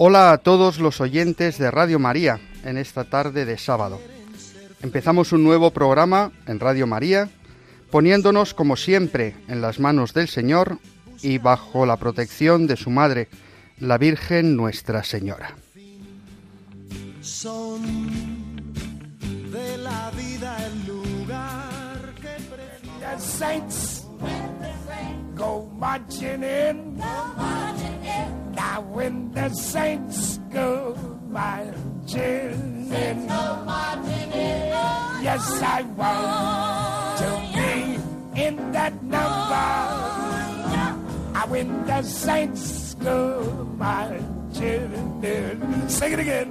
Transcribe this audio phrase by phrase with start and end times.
[0.00, 4.00] Hola a todos los oyentes de Radio María en esta tarde de sábado.
[4.80, 7.28] Empezamos un nuevo programa en Radio María,
[7.90, 10.78] poniéndonos como siempre en las manos del Señor
[11.20, 13.28] y bajo la protección de su Madre,
[13.80, 15.56] la Virgen Nuestra Señora.
[17.20, 17.82] Son
[19.50, 22.38] de la vida el lugar que.
[23.00, 24.06] The saints
[25.34, 26.98] go marching in.
[28.58, 30.96] Now when the saints go
[31.30, 33.28] marching in,
[35.22, 38.02] yes I want to be
[38.34, 39.68] in that number.
[41.38, 43.46] Ah, When the saints go
[43.78, 44.90] marching
[45.22, 46.50] in, sing it again.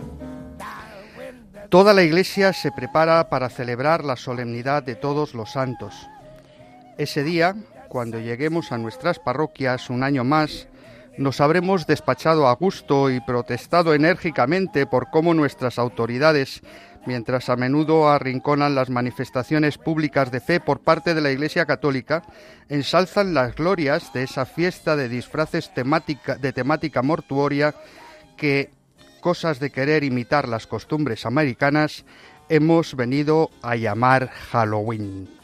[0.58, 5.94] Now Toda la Iglesia se prepara para celebrar la solemnidad de todos los santos.
[6.98, 7.54] Ese día,
[7.90, 10.70] cuando lleguemos a nuestras parroquias un año más,
[11.18, 16.62] nos habremos despachado a gusto y protestado enérgicamente por cómo nuestras autoridades,
[17.06, 22.24] mientras a menudo arrinconan las manifestaciones públicas de fe por parte de la Iglesia Católica,
[22.70, 27.74] ensalzan las glorias de esa fiesta de disfraces de temática mortuoria
[28.36, 28.72] que,
[29.20, 32.06] cosas de querer imitar las costumbres americanas,
[32.50, 35.37] hemos venido a llamar Halloween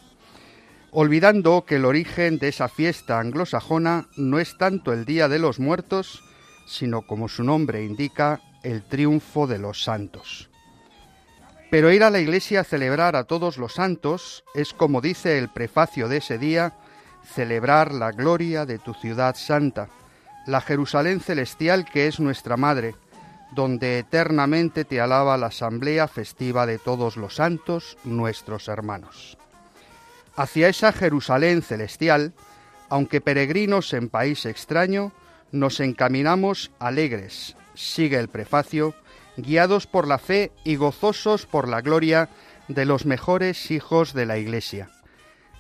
[0.94, 5.60] olvidando que el origen de esa fiesta anglosajona no es tanto el Día de los
[5.60, 6.24] Muertos,
[6.68, 10.50] sino como su nombre indica, el triunfo de los santos.
[11.72, 15.50] Pero ir a la iglesia a celebrar a todos los santos es, como dice el
[15.50, 16.74] prefacio de ese día,
[17.34, 19.90] celebrar la gloria de tu ciudad santa,
[20.46, 22.96] la Jerusalén celestial que es nuestra madre,
[23.56, 29.38] donde eternamente te alaba la asamblea festiva de todos los santos, nuestros hermanos.
[30.36, 32.34] Hacia esa Jerusalén celestial,
[32.90, 35.12] aunque peregrinos en país extraño,
[35.52, 38.96] nos encaminamos alegres, sigue el prefacio,
[39.38, 42.30] guiados por la fe y gozosos por la gloria
[42.68, 44.90] de los mejores hijos de la Iglesia.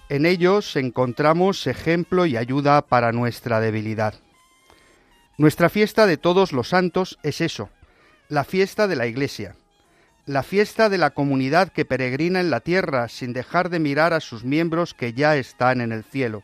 [0.09, 4.15] En ellos encontramos ejemplo y ayuda para nuestra debilidad.
[5.37, 7.69] Nuestra fiesta de todos los santos es eso,
[8.29, 9.55] la fiesta de la Iglesia,
[10.25, 14.21] la fiesta de la comunidad que peregrina en la tierra sin dejar de mirar a
[14.21, 16.43] sus miembros que ya están en el cielo.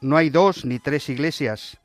[0.00, 1.78] No hay dos ni tres iglesias.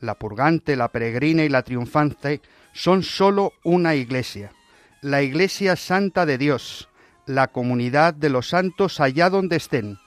[0.00, 2.40] La purgante, la peregrina y la triunfante
[2.72, 4.52] son sólo una iglesia,
[5.02, 6.88] la iglesia santa de Dios,
[7.26, 9.98] la comunidad de los santos allá donde estén,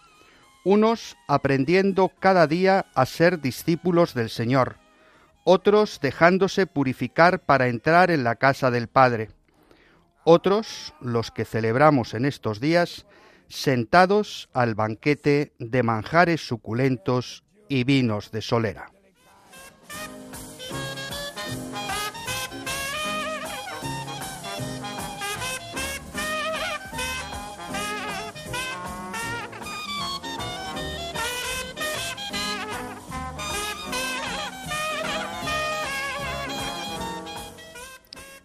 [0.64, 4.78] unos aprendiendo cada día a ser discípulos del Señor,
[5.44, 9.30] otros dejándose purificar para entrar en la casa del Padre
[10.24, 13.06] otros, los que celebramos en estos días,
[13.47, 18.91] sentados al banquete de manjares suculentos y vinos de solera.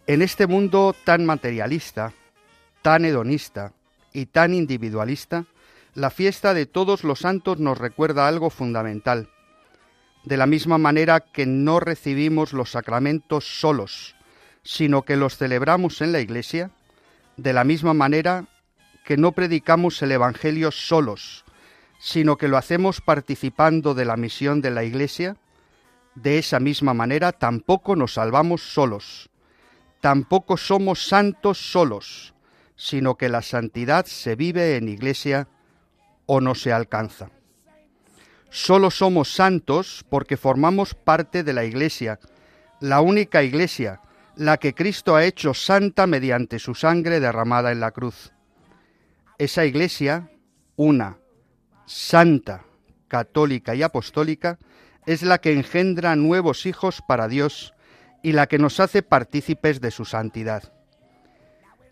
[0.07, 2.13] En este mundo tan materialista,
[2.83, 3.73] tan hedonista
[4.13, 5.47] y tan individualista,
[5.95, 9.31] la fiesta de todos los santos nos recuerda algo fundamental.
[10.23, 14.15] De la misma manera que no recibimos los sacramentos solos,
[14.63, 16.71] sino que los celebramos en la Iglesia,
[17.39, 18.45] de la misma manera
[19.07, 21.47] que no predicamos el Evangelio solos,
[21.99, 25.39] sino que lo hacemos participando de la misión de la Iglesia,
[26.15, 29.31] de esa misma manera tampoco nos salvamos solos,
[30.05, 32.35] tampoco somos santos solos,
[32.77, 35.49] sino que la santidad se vive en iglesia
[36.27, 37.31] o no se alcanza.
[38.51, 42.19] Solo somos santos porque formamos parte de la iglesia,
[42.81, 44.03] la única iglesia,
[44.37, 48.35] la que Cristo ha hecho santa mediante su sangre derramada en la cruz.
[49.39, 50.31] Esa iglesia,
[50.77, 51.17] una,
[51.87, 52.67] santa,
[53.09, 54.59] católica y apostólica,
[55.07, 57.73] es la que engendra nuevos hijos para Dios,
[58.25, 60.73] y la que nos hace partícipes de su santidad.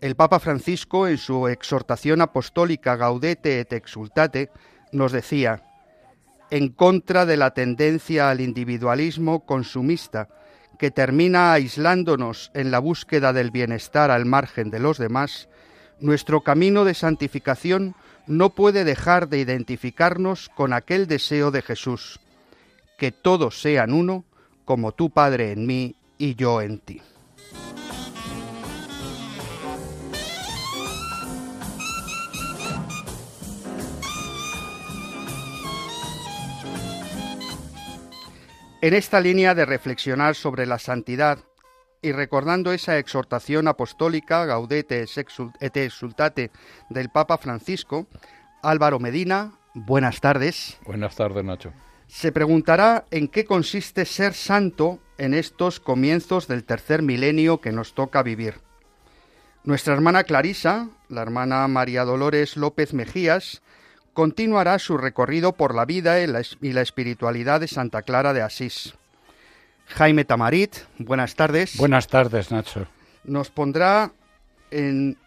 [0.01, 4.49] El Papa Francisco, en su exhortación apostólica Gaudete et Exultate,
[4.91, 5.61] nos decía,
[6.49, 10.27] en contra de la tendencia al individualismo consumista
[10.79, 15.49] que termina aislándonos en la búsqueda del bienestar al margen de los demás,
[15.99, 17.93] nuestro camino de santificación
[18.25, 22.19] no puede dejar de identificarnos con aquel deseo de Jesús,
[22.97, 24.25] que todos sean uno,
[24.65, 27.01] como tu Padre en mí y yo en ti.
[38.81, 41.39] En esta línea de reflexionar sobre la santidad
[42.01, 45.05] y recordando esa exhortación apostólica Gaudete
[45.59, 46.51] et exultate
[46.89, 48.07] del Papa Francisco,
[48.61, 50.79] Álvaro Medina, buenas tardes.
[50.85, 51.73] Buenas tardes, Nacho.
[52.07, 57.93] Se preguntará en qué consiste ser santo en estos comienzos del tercer milenio que nos
[57.93, 58.55] toca vivir.
[59.63, 63.61] Nuestra hermana Clarisa, la hermana María Dolores López Mejías,
[64.11, 68.95] continuará su recorrido por la vida y la, espiritualidad de Santa Clara de Asís.
[69.87, 71.77] Jaime Tamarit, buenas tardes.
[71.77, 72.85] Buenas tardes, Nacho.
[73.23, 74.11] Nos pondrá
[74.71, 75.17] en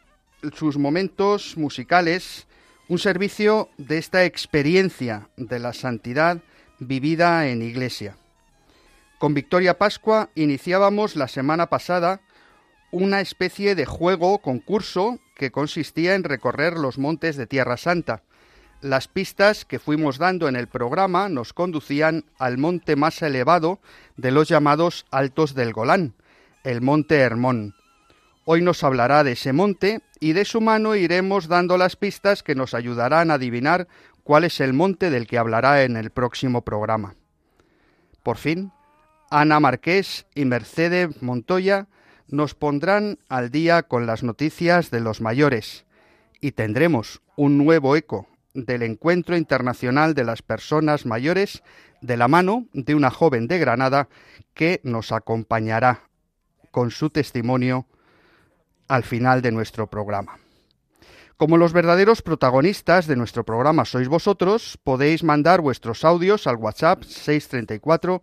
[0.54, 2.46] sus momentos musicales
[2.88, 6.43] un servicio de esta experiencia de la santidad
[6.81, 8.14] vivida en iglesia.
[9.19, 12.21] Con Victoria Pascua iniciábamos la semana pasada
[12.91, 18.23] una especie de juego concurso que consistía en recorrer los montes de Tierra Santa.
[18.83, 23.81] Las pistas que fuimos dando en el programa nos conducían al monte más elevado
[24.19, 26.15] de los llamados Altos del Golán,
[26.63, 27.75] el monte Hermón.
[28.45, 32.55] Hoy nos hablará de ese monte y de su mano iremos dando las pistas que
[32.55, 33.89] nos ayudarán a adivinar
[34.25, 37.15] cuál es el monte del que hablará en el próximo programa.
[38.23, 38.73] Por fin,
[39.31, 41.88] Ana Marqués y Mercedes Montoya
[42.28, 45.84] nos pondrán al día con las noticias de los mayores
[46.40, 51.62] y tendremos un nuevo eco del Encuentro Internacional de las Personas Mayores
[52.00, 54.08] de la mano de una joven de Granada
[54.55, 56.02] que nos acompañará
[56.70, 57.87] con su testimonio
[58.88, 60.38] al final de nuestro programa.
[61.37, 67.02] Como los verdaderos protagonistas de nuestro programa sois vosotros, podéis mandar vuestros audios al WhatsApp
[67.02, 68.22] 634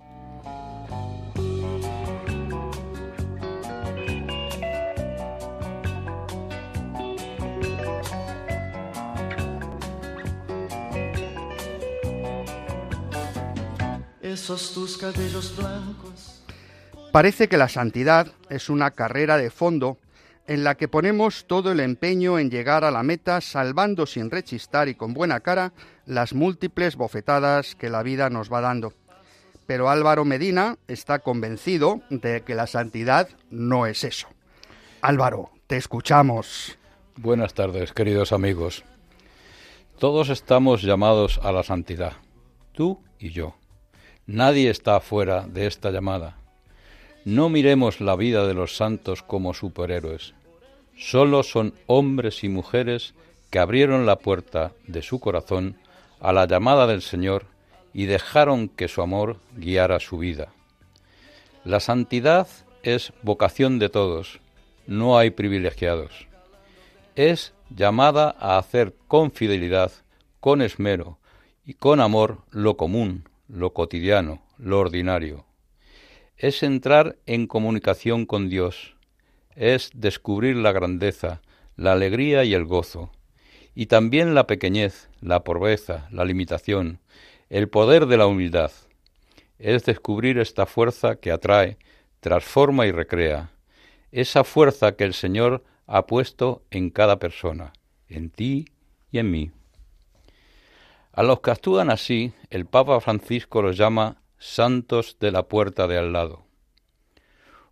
[14.31, 16.41] Esos tus cabellos blancos.
[17.11, 19.97] Parece que la santidad es una carrera de fondo
[20.47, 24.87] en la que ponemos todo el empeño en llegar a la meta salvando sin rechistar
[24.87, 25.73] y con buena cara
[26.05, 28.93] las múltiples bofetadas que la vida nos va dando.
[29.67, 34.27] Pero Álvaro Medina está convencido de que la santidad no es eso.
[35.01, 36.77] Álvaro, te escuchamos.
[37.15, 38.83] Buenas tardes, queridos amigos.
[39.99, 42.13] Todos estamos llamados a la santidad,
[42.73, 43.60] tú y yo.
[44.31, 46.37] Nadie está fuera de esta llamada.
[47.25, 50.35] No miremos la vida de los santos como superhéroes.
[50.97, 53.13] Solo son hombres y mujeres
[53.49, 55.75] que abrieron la puerta de su corazón
[56.21, 57.47] a la llamada del Señor
[57.93, 60.53] y dejaron que su amor guiara su vida.
[61.65, 62.47] La santidad
[62.83, 64.39] es vocación de todos,
[64.87, 66.29] no hay privilegiados.
[67.17, 69.91] Es llamada a hacer con fidelidad,
[70.39, 71.19] con esmero
[71.65, 75.45] y con amor lo común, lo cotidiano, lo ordinario.
[76.37, 78.95] Es entrar en comunicación con Dios,
[79.55, 81.41] es descubrir la grandeza,
[81.75, 83.11] la alegría y el gozo,
[83.75, 86.99] y también la pequeñez, la pobreza, la limitación,
[87.49, 88.71] el poder de la humildad.
[89.59, 91.77] Es descubrir esta fuerza que atrae,
[92.21, 93.51] transforma y recrea,
[94.11, 97.73] esa fuerza que el Señor ha puesto en cada persona,
[98.07, 98.65] en ti
[99.11, 99.51] y en mí.
[101.13, 105.97] A los que actúan así, el Papa Francisco los llama santos de la puerta de
[105.97, 106.45] al lado.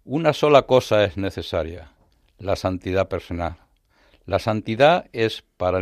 [0.04, 1.94] Una sola cosa es necesaria,
[2.38, 3.58] la santidad personal.
[4.26, 5.80] La santidad es para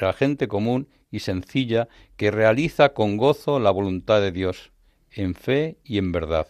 [0.00, 4.72] la gente común y sencilla que realiza con gozo la voluntad de Dios,
[5.12, 6.48] en fe y en verdad.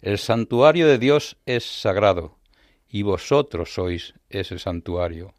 [0.00, 2.38] El santuario de Dios es sagrado,
[2.88, 5.34] y vosotros sois ese santuario.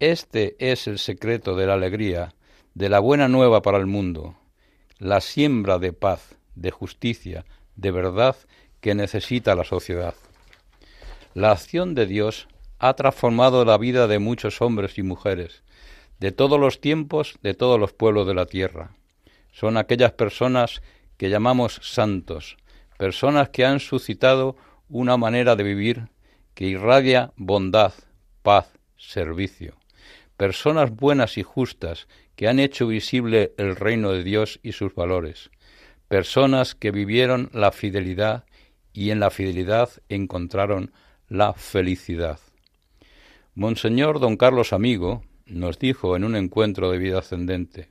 [0.00, 2.34] Este es el secreto de la alegría
[2.78, 4.36] de la buena nueva para el mundo,
[5.00, 7.44] la siembra de paz, de justicia,
[7.74, 8.36] de verdad
[8.80, 10.14] que necesita la sociedad.
[11.34, 12.46] La acción de Dios
[12.78, 15.64] ha transformado la vida de muchos hombres y mujeres,
[16.20, 18.92] de todos los tiempos, de todos los pueblos de la tierra.
[19.50, 20.80] Son aquellas personas
[21.16, 22.58] que llamamos santos,
[22.96, 24.54] personas que han suscitado
[24.88, 26.10] una manera de vivir
[26.54, 27.92] que irradia bondad,
[28.44, 29.74] paz, servicio.
[30.38, 35.50] Personas buenas y justas que han hecho visible el reino de Dios y sus valores.
[36.06, 38.44] Personas que vivieron la fidelidad
[38.92, 40.92] y en la fidelidad encontraron
[41.26, 42.38] la felicidad.
[43.56, 47.88] Monseñor don Carlos Amigo nos dijo en un encuentro de vida ascendente,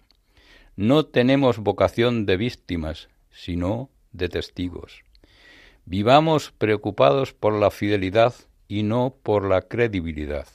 [0.77, 5.03] no tenemos vocación de víctimas, sino de testigos.
[5.83, 8.33] Vivamos preocupados por la fidelidad
[8.69, 10.47] y no por la credibilidad.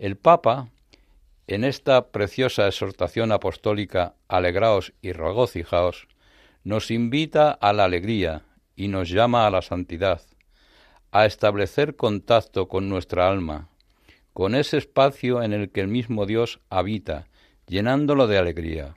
[0.00, 0.70] El Papa,
[1.46, 6.08] en esta preciosa exhortación apostólica Alegraos y regocijaos,
[6.64, 10.22] nos invita a la alegría y nos llama a la santidad,
[11.12, 13.68] a establecer contacto con nuestra alma,
[14.32, 17.26] con ese espacio en el que el mismo Dios habita,
[17.66, 18.96] llenándolo de alegría.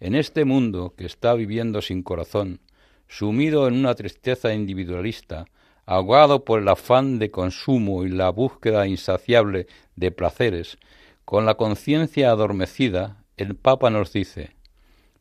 [0.00, 2.58] En este mundo que está viviendo sin corazón,
[3.06, 5.44] sumido en una tristeza individualista,
[5.86, 10.78] ahogado por el afán de consumo y la búsqueda insaciable de placeres,
[11.24, 14.50] con la conciencia adormecida, el Papa nos dice,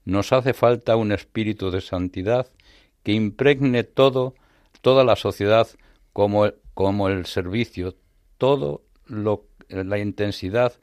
[0.05, 2.47] nos hace falta un espíritu de santidad
[3.03, 4.35] que impregne todo,
[4.81, 5.67] toda la sociedad
[6.11, 7.95] como, como el servicio,
[8.37, 10.73] todo la intensidad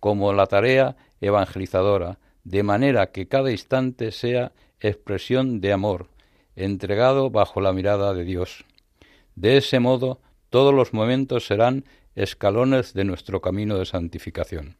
[0.00, 6.08] como la tarea evangelizadora, de manera que cada instante sea expresión de amor,
[6.54, 8.64] entregado bajo la mirada de Dios.
[9.40, 11.84] De ese modo, todos los momentos serán
[12.16, 14.76] escalones de nuestro camino de santificación.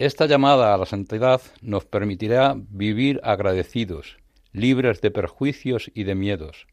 [0.00, 4.16] Esta llamada a la santidad nos permitirá vivir agradecidos,
[4.50, 6.66] libres de perjuicios y de miedos,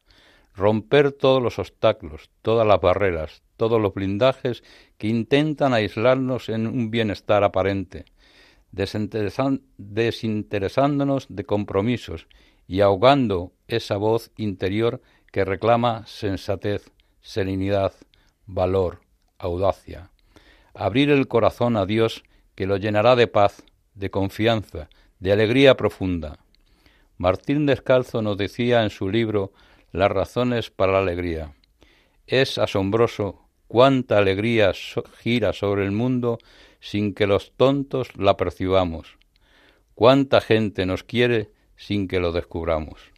[0.55, 4.63] romper todos los obstáculos, todas las barreras, todos los blindajes
[4.97, 8.05] que intentan aislarnos en un bienestar aparente,
[8.71, 12.27] desinteresándonos de compromisos
[12.67, 14.99] y ahogando esa voz interior
[15.33, 17.93] que reclama sensatez, serenidad,
[18.45, 19.01] valor,
[19.39, 20.11] audacia.
[20.75, 22.23] Abrir el corazón a Dios
[22.53, 23.63] que lo llenará de paz,
[23.95, 26.37] de confianza, de alegría profunda.
[27.17, 29.53] Martín Descalzo nos decía en su libro
[29.91, 31.55] Las razones para la alegría.
[32.27, 34.71] Es asombroso cuánta alegría
[35.17, 36.37] gira sobre el mundo
[36.79, 39.17] sin que los tontos la percibamos.
[39.95, 43.12] Cuánta gente nos quiere sin que lo descubramos.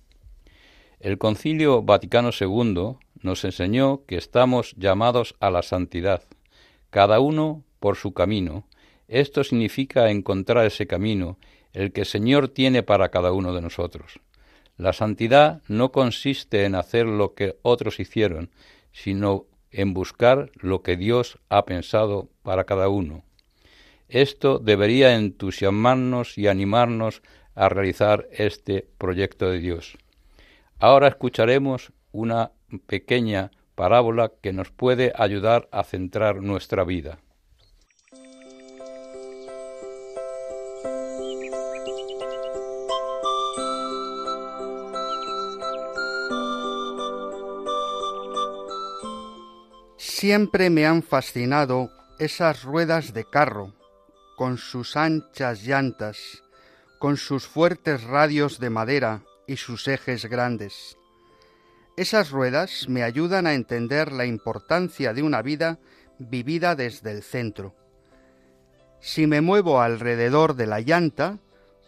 [1.05, 6.23] El Concilio Vaticano II nos enseñó que estamos llamados a la santidad,
[6.89, 8.67] cada uno por su camino.
[9.07, 11.37] Esto significa encontrar ese camino,
[11.73, 14.19] el que el Señor tiene para cada uno de nosotros.
[14.77, 18.49] La santidad no consiste en hacer lo que otros hicieron,
[18.91, 23.23] sino en buscar lo que Dios ha pensado para cada uno.
[24.09, 27.21] Esto debería entusiasmarnos y animarnos
[27.53, 29.99] a realizar este proyecto de Dios.
[30.79, 32.51] Ahora escucharemos una
[32.85, 37.19] pequeña parábola que nos puede ayudar a centrar nuestra vida.
[49.97, 51.89] Siempre me han fascinado
[52.19, 53.73] esas ruedas de carro,
[54.35, 56.43] con sus anchas llantas,
[56.99, 60.97] con sus fuertes radios de madera y sus ejes grandes.
[61.97, 65.79] Esas ruedas me ayudan a entender la importancia de una vida
[66.19, 67.73] vivida desde el centro.
[68.99, 71.39] Si me muevo alrededor de la llanta,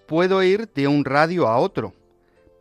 [0.07, 1.93] puedo ir de un radio a otro,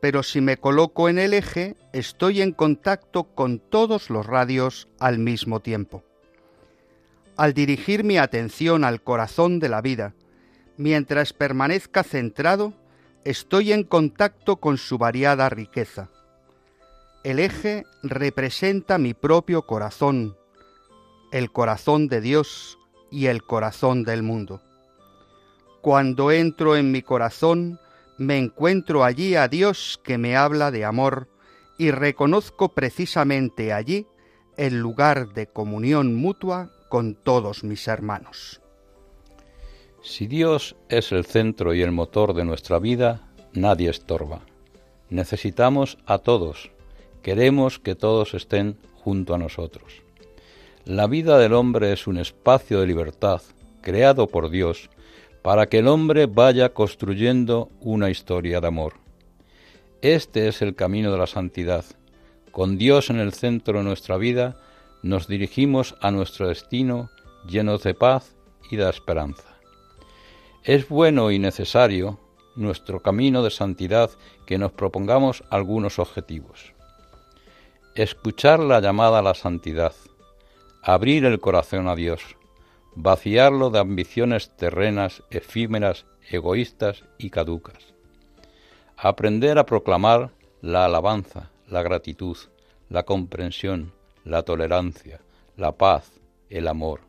[0.00, 5.18] pero si me coloco en el eje, estoy en contacto con todos los radios al
[5.18, 6.02] mismo tiempo.
[7.36, 10.14] Al dirigir mi atención al corazón de la vida,
[10.76, 12.72] mientras permanezca centrado,
[13.26, 16.08] estoy en contacto con su variada riqueza.
[17.24, 20.36] El eje representa mi propio corazón,
[21.32, 22.78] el corazón de Dios
[23.10, 24.62] y el corazón del mundo.
[25.82, 27.80] Cuando entro en mi corazón,
[28.16, 31.28] me encuentro allí a Dios que me habla de amor
[31.78, 34.06] y reconozco precisamente allí
[34.56, 38.60] el lugar de comunión mutua con todos mis hermanos.
[40.08, 44.40] Si Dios es el centro y el motor de nuestra vida, nadie estorba.
[45.10, 46.70] Necesitamos a todos.
[47.22, 50.04] Queremos que todos estén junto a nosotros.
[50.84, 53.42] La vida del hombre es un espacio de libertad
[53.80, 54.90] creado por Dios
[55.42, 58.94] para que el hombre vaya construyendo una historia de amor.
[60.02, 61.84] Este es el camino de la santidad.
[62.52, 64.56] Con Dios en el centro de nuestra vida,
[65.02, 67.10] nos dirigimos a nuestro destino
[67.48, 68.36] llenos de paz
[68.70, 69.45] y de esperanza.
[70.66, 72.18] Es bueno y necesario
[72.56, 74.10] nuestro camino de santidad
[74.46, 76.74] que nos propongamos algunos objetivos.
[77.94, 79.92] Escuchar la llamada a la santidad,
[80.82, 82.20] abrir el corazón a Dios,
[82.96, 87.94] vaciarlo de ambiciones terrenas, efímeras, egoístas y caducas.
[88.96, 90.32] Aprender a proclamar
[90.62, 92.36] la alabanza, la gratitud,
[92.88, 93.92] la comprensión,
[94.24, 95.20] la tolerancia,
[95.56, 96.10] la paz,
[96.50, 97.02] el amor,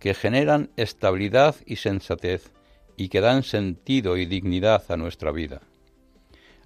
[0.00, 2.50] que generan estabilidad y sensatez
[2.96, 5.60] y que dan sentido y dignidad a nuestra vida.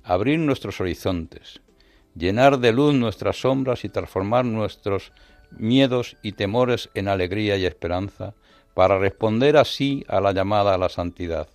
[0.02, 1.60] Abrir nuestros horizontes,
[2.14, 5.12] llenar de luz nuestras sombras y transformar nuestros
[5.50, 8.34] miedos y temores en alegría y esperanza,
[8.74, 11.48] para responder así a la llamada a la santidad.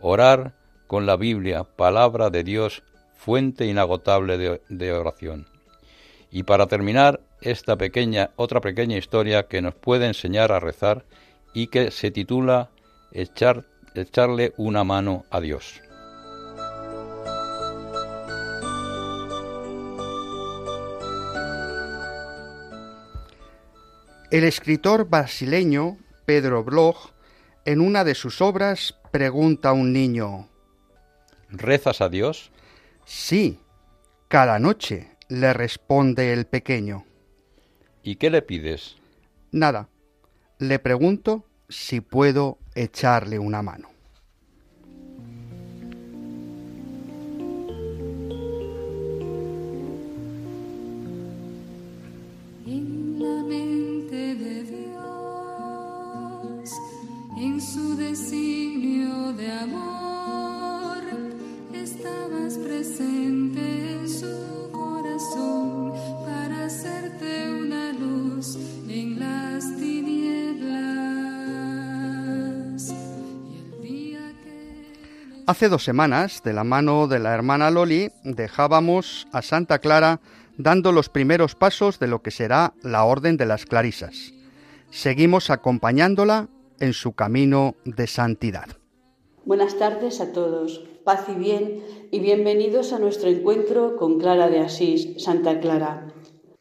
[0.00, 0.54] Orar
[0.86, 2.82] con la Biblia, palabra de Dios,
[3.16, 5.46] fuente inagotable de, oración.
[6.30, 11.04] Y para terminar, esta pequeña, otra pequeña historia que nos puede enseñar a rezar
[11.54, 12.70] y que se titula
[13.12, 13.64] Echar
[14.02, 15.82] echarle una mano a Dios.
[24.30, 27.12] El escritor brasileño Pedro Bloch,
[27.64, 30.48] en una de sus obras, pregunta a un niño,
[31.48, 32.50] ¿Rezas a Dios?
[33.04, 33.60] Sí,
[34.28, 37.04] cada noche, le responde el pequeño.
[38.02, 38.96] ¿Y qué le pides?
[39.52, 39.88] Nada.
[40.58, 43.88] Le pregunto si puedo echarle una mano.
[52.66, 55.00] En la mente de Dios,
[57.38, 61.02] en su designio de amor,
[61.72, 65.92] estabas presente en su corazón
[66.26, 68.58] para hacerte una luz
[75.46, 80.20] Hace dos semanas, de la mano de la hermana Loli, dejábamos a Santa Clara
[80.58, 84.32] dando los primeros pasos de lo que será la Orden de las Clarisas.
[84.90, 86.48] Seguimos acompañándola
[86.80, 88.66] en su camino de santidad.
[89.44, 91.80] Buenas tardes a todos, paz y bien
[92.10, 96.08] y bienvenidos a nuestro encuentro con Clara de Asís, Santa Clara.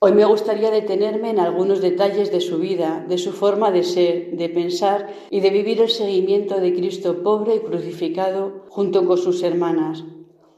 [0.08, 4.38] Hoy me gustaría detenerme en algunos detalles de su vida, de su forma de ser,
[4.38, 9.42] de pensar y de vivir el seguimiento de Cristo pobre y crucificado junto con sus
[9.42, 10.04] hermanas.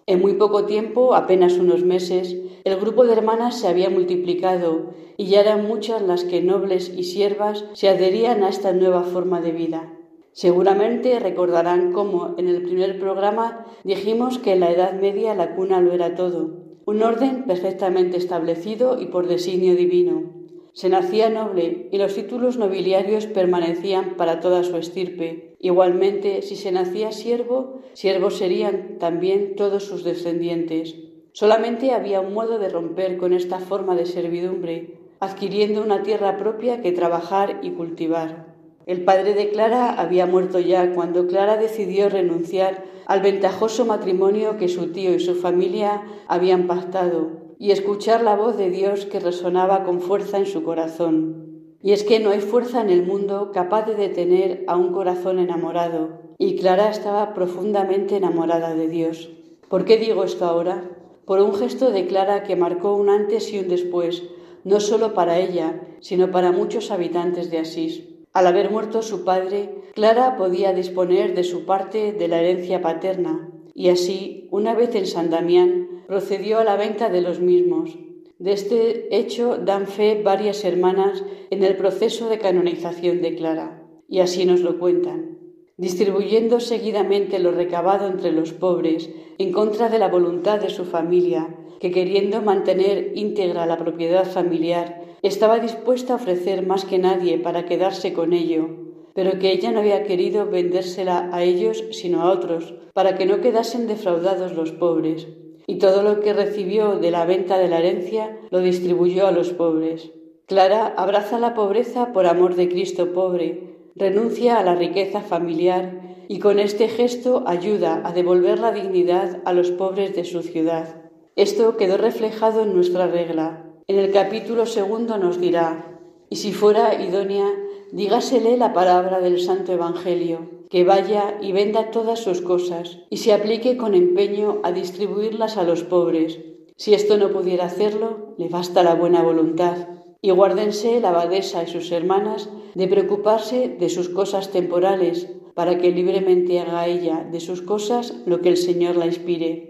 [0.05, 5.27] En muy poco tiempo, apenas unos meses, el grupo de hermanas se había multiplicado y
[5.27, 9.53] ya eran muchas las que nobles y siervas se adherían a esta nueva forma de
[9.53, 9.93] vida.
[10.33, 15.79] Seguramente recordarán cómo en el primer programa dijimos que en la Edad Media la cuna
[15.79, 20.31] lo era todo, un orden perfectamente establecido y por designio divino.
[20.71, 25.57] Se nacía noble y los títulos nobiliarios permanecían para toda su estirpe.
[25.59, 30.95] Igualmente, si se nacía siervo, siervos serían también todos sus descendientes.
[31.33, 36.81] Solamente había un modo de romper con esta forma de servidumbre, adquiriendo una tierra propia
[36.81, 38.46] que trabajar y cultivar.
[38.87, 44.69] El padre de Clara había muerto ya cuando Clara decidió renunciar al ventajoso matrimonio que
[44.69, 49.83] su tío y su familia habían pactado y escuchar la voz de Dios que resonaba
[49.83, 51.75] con fuerza en su corazón.
[51.81, 55.39] Y es que no hay fuerza en el mundo capaz de detener a un corazón
[55.39, 59.29] enamorado, y Clara estaba profundamente enamorada de Dios.
[59.67, 60.89] ¿Por qué digo esto ahora?
[61.25, 64.23] Por un gesto de Clara que marcó un antes y un después,
[64.63, 68.06] no solo para ella, sino para muchos habitantes de Asís.
[68.37, 73.49] Al haber muerto su padre, Clara podía disponer de su parte de la herencia paterna,
[73.73, 77.97] y así, una vez en San Damián, procedió a la venta de los mismos.
[78.37, 84.19] De este hecho dan fe varias hermanas en el proceso de canonización de Clara, y
[84.19, 85.39] así nos lo cuentan.
[85.77, 91.55] Distribuyendo seguidamente lo recabado entre los pobres, en contra de la voluntad de su familia,
[91.79, 97.65] que queriendo mantener íntegra la propiedad familiar, estaba dispuesta a ofrecer más que nadie para
[97.65, 98.69] quedarse con ello,
[99.13, 103.41] pero que ella no había querido vendérsela a ellos sino a otros, para que no
[103.41, 105.27] quedasen defraudados los pobres.
[105.65, 109.49] Y todo lo que recibió de la venta de la herencia lo distribuyó a los
[109.49, 110.11] pobres.
[110.45, 116.39] Clara abraza la pobreza por amor de Cristo pobre, renuncia a la riqueza familiar y
[116.39, 121.01] con este gesto ayuda a devolver la dignidad a los pobres de su ciudad.
[121.35, 123.66] Esto quedó reflejado en nuestra regla.
[123.89, 125.97] En el capítulo segundo nos dirá,
[126.29, 127.49] y si fuera idónea,
[127.93, 133.31] dígasele la palabra del Santo Evangelio, que vaya y venda todas sus cosas, y se
[133.31, 136.37] aplique con empeño a distribuirlas a los pobres.
[136.75, 139.87] Si esto no pudiera hacerlo, le basta la buena voluntad.
[140.19, 145.91] y guárdense la abadesa y sus hermanas de preocuparse de sus cosas temporales, para que
[145.91, 149.66] libremente haga ella de sus cosas lo que el Señor la inspire.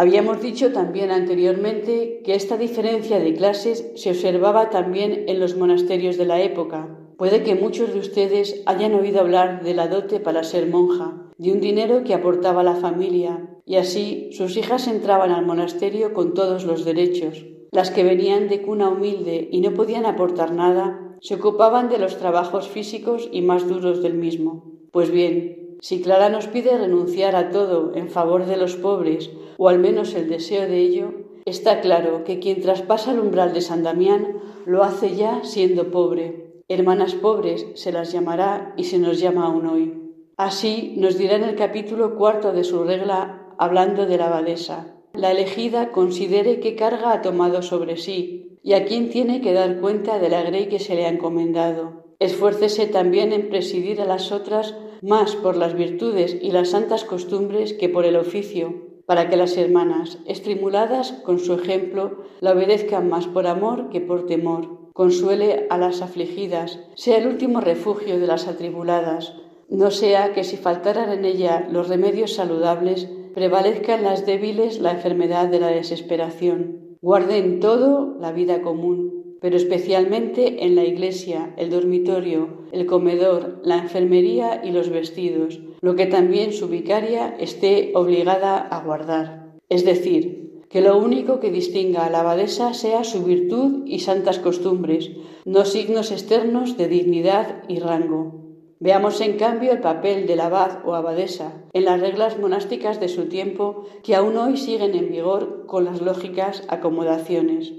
[0.00, 6.16] Habíamos dicho también anteriormente que esta diferencia de clases se observaba también en los monasterios
[6.16, 6.96] de la época.
[7.16, 11.50] Puede que muchos de ustedes hayan oído hablar de la dote para ser monja, de
[11.50, 16.64] un dinero que aportaba la familia, y así sus hijas entraban al monasterio con todos
[16.64, 17.44] los derechos.
[17.72, 22.18] Las que venían de cuna humilde y no podían aportar nada, se ocupaban de los
[22.18, 24.74] trabajos físicos y más duros del mismo.
[24.92, 29.68] Pues bien, si Clara nos pide renunciar a todo en favor de los pobres, o
[29.68, 31.10] al menos el deseo de ello,
[31.44, 36.62] está claro que quien traspasa el umbral de San Damián lo hace ya siendo pobre.
[36.68, 39.94] Hermanas pobres se las llamará y se nos llama aún hoy.
[40.36, 44.94] Así nos dirá en el capítulo cuarto de su regla, hablando de la abadesa.
[45.12, 49.80] La elegida considere qué carga ha tomado sobre sí y a quién tiene que dar
[49.80, 52.04] cuenta de la grey que se le ha encomendado.
[52.20, 57.72] Esfuércese también en presidir a las otras más por las virtudes y las santas costumbres
[57.72, 63.26] que por el oficio, para que las hermanas, estimuladas con su ejemplo, la obedezcan más
[63.26, 64.90] por amor que por temor.
[64.92, 69.32] Consuele a las afligidas, sea el último refugio de las atribuladas,
[69.70, 74.90] no sea que si faltaran en ella los remedios saludables, prevalezca en las débiles la
[74.90, 76.98] enfermedad de la desesperación.
[77.00, 83.60] Guarde en todo la vida común, pero especialmente en la iglesia, el dormitorio, el comedor,
[83.62, 89.54] la enfermería y los vestidos, lo que también su vicaria esté obligada a guardar.
[89.68, 94.38] Es decir, que lo único que distinga a la abadesa sea su virtud y santas
[94.38, 95.10] costumbres,
[95.44, 98.34] no signos externos de dignidad y rango.
[98.80, 103.26] Veamos en cambio el papel del abad o abadesa en las reglas monásticas de su
[103.26, 107.72] tiempo que aún hoy siguen en vigor con las lógicas acomodaciones.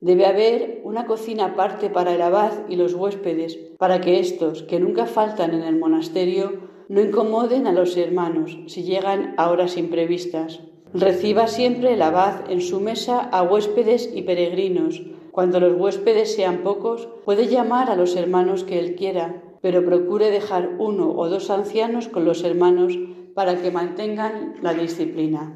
[0.00, 4.78] Debe haber una cocina aparte para el abad y los huéspedes, para que éstos, que
[4.78, 10.60] nunca faltan en el monasterio, no incomoden a los hermanos si llegan a horas imprevistas.
[10.92, 15.02] Reciba siempre el abad en su mesa a huéspedes y peregrinos.
[15.32, 20.30] Cuando los huéspedes sean pocos, puede llamar a los hermanos que él quiera, pero procure
[20.30, 22.98] dejar uno o dos ancianos con los hermanos
[23.34, 25.54] para que mantengan la disciplina.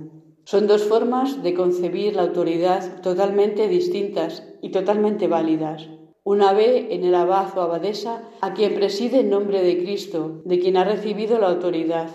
[0.50, 5.88] Son dos formas de concebir la autoridad totalmente distintas y totalmente válidas.
[6.24, 10.58] Una ve en el abad o abadesa a quien preside en nombre de Cristo, de
[10.58, 12.08] quien ha recibido la autoridad.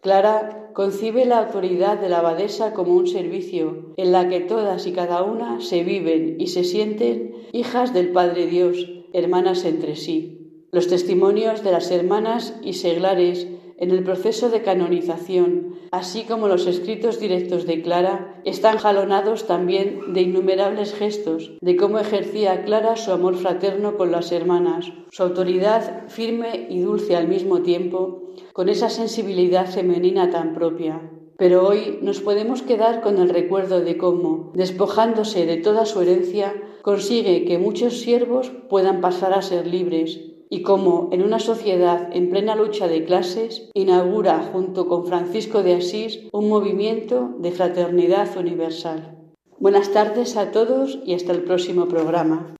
[0.00, 4.92] Clara concibe la autoridad de la abadesa como un servicio en la que todas y
[4.92, 10.64] cada una se viven y se sienten hijas del Padre Dios, hermanas entre sí.
[10.70, 13.46] Los testimonios de las hermanas y seglares
[13.78, 20.12] en el proceso de canonización, así como los escritos directos de Clara, están jalonados también
[20.12, 26.08] de innumerables gestos de cómo ejercía Clara su amor fraterno con las hermanas, su autoridad
[26.08, 31.00] firme y dulce al mismo tiempo, con esa sensibilidad femenina tan propia.
[31.36, 36.54] Pero hoy nos podemos quedar con el recuerdo de cómo, despojándose de toda su herencia,
[36.82, 42.28] consigue que muchos siervos puedan pasar a ser libres y cómo en una sociedad en
[42.28, 49.16] plena lucha de clases inaugura junto con Francisco de Asís un movimiento de fraternidad universal.
[49.58, 52.54] Buenas tardes a todos y hasta el próximo programa.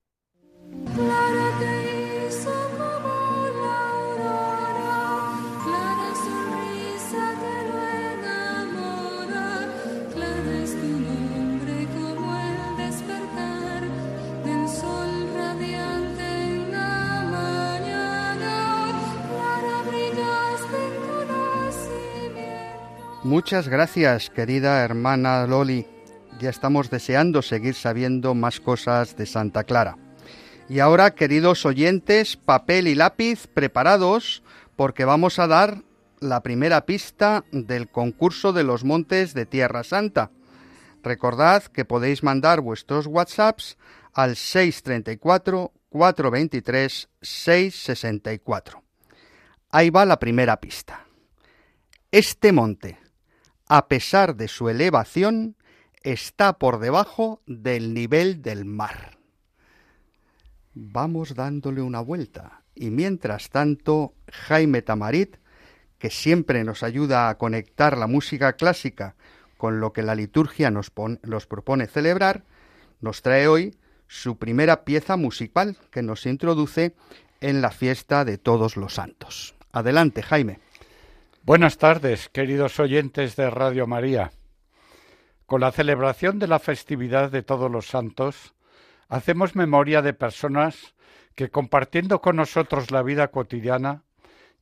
[23.33, 25.87] Muchas gracias, querida hermana Loli.
[26.39, 29.97] Ya estamos deseando seguir sabiendo más cosas de Santa Clara.
[30.69, 34.43] Y ahora, queridos oyentes, papel y lápiz preparados
[34.75, 35.81] porque vamos a dar
[36.19, 40.29] la primera pista del concurso de los montes de Tierra Santa.
[41.01, 43.79] Recordad que podéis mandar vuestros WhatsApps
[44.13, 48.83] al 634 423 664.
[49.71, 51.07] Ahí va la primera pista.
[52.11, 53.01] Este monte
[53.73, 55.55] a pesar de su elevación,
[56.03, 59.17] está por debajo del nivel del mar.
[60.75, 65.37] Vamos dándole una vuelta y mientras tanto Jaime Tamarit,
[65.97, 69.15] que siempre nos ayuda a conectar la música clásica
[69.57, 70.91] con lo que la liturgia nos,
[71.23, 72.43] nos propone celebrar,
[73.01, 76.95] nos trae hoy su primera pieza musical que nos introduce
[77.41, 79.55] en la fiesta de todos los santos.
[79.71, 80.59] Adelante, Jaime.
[81.45, 84.31] Buenas tardes, queridos oyentes de Radio María.
[85.45, 88.53] Con la celebración de la festividad de todos los santos,
[89.09, 90.95] hacemos memoria de personas
[91.35, 94.03] que compartiendo con nosotros la vida cotidiana,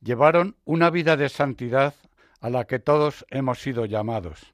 [0.00, 1.94] llevaron una vida de santidad
[2.40, 4.52] a la que todos hemos sido llamados.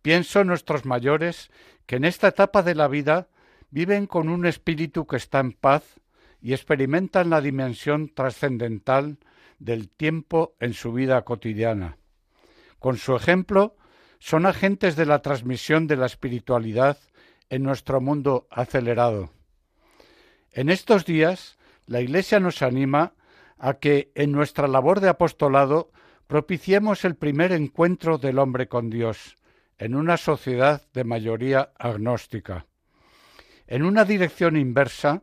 [0.00, 1.50] Pienso en nuestros mayores
[1.84, 3.28] que en esta etapa de la vida
[3.68, 6.00] viven con un espíritu que está en paz
[6.40, 9.18] y experimentan la dimensión trascendental
[9.60, 11.98] del tiempo en su vida cotidiana.
[12.80, 13.76] Con su ejemplo,
[14.18, 16.98] son agentes de la transmisión de la espiritualidad
[17.48, 19.30] en nuestro mundo acelerado.
[20.52, 23.14] En estos días, la Iglesia nos anima
[23.58, 25.92] a que en nuestra labor de apostolado
[26.26, 29.36] propiciemos el primer encuentro del hombre con Dios
[29.78, 32.66] en una sociedad de mayoría agnóstica.
[33.66, 35.22] En una dirección inversa,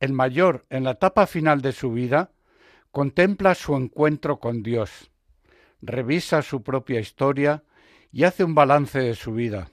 [0.00, 2.32] el mayor en la etapa final de su vida
[2.92, 5.10] contempla su encuentro con Dios,
[5.80, 7.64] revisa su propia historia
[8.12, 9.70] y hace un balance de su vida.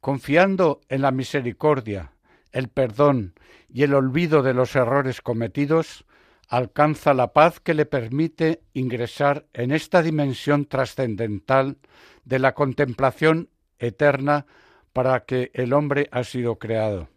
[0.00, 2.12] Confiando en la misericordia,
[2.52, 3.34] el perdón
[3.68, 6.04] y el olvido de los errores cometidos,
[6.48, 11.78] alcanza la paz que le permite ingresar en esta dimensión trascendental
[12.24, 14.46] de la contemplación eterna
[14.92, 17.08] para que el hombre ha sido creado.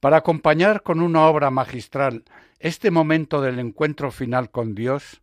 [0.00, 2.24] Para acompañar con una obra magistral
[2.60, 5.22] este momento del encuentro final con Dios,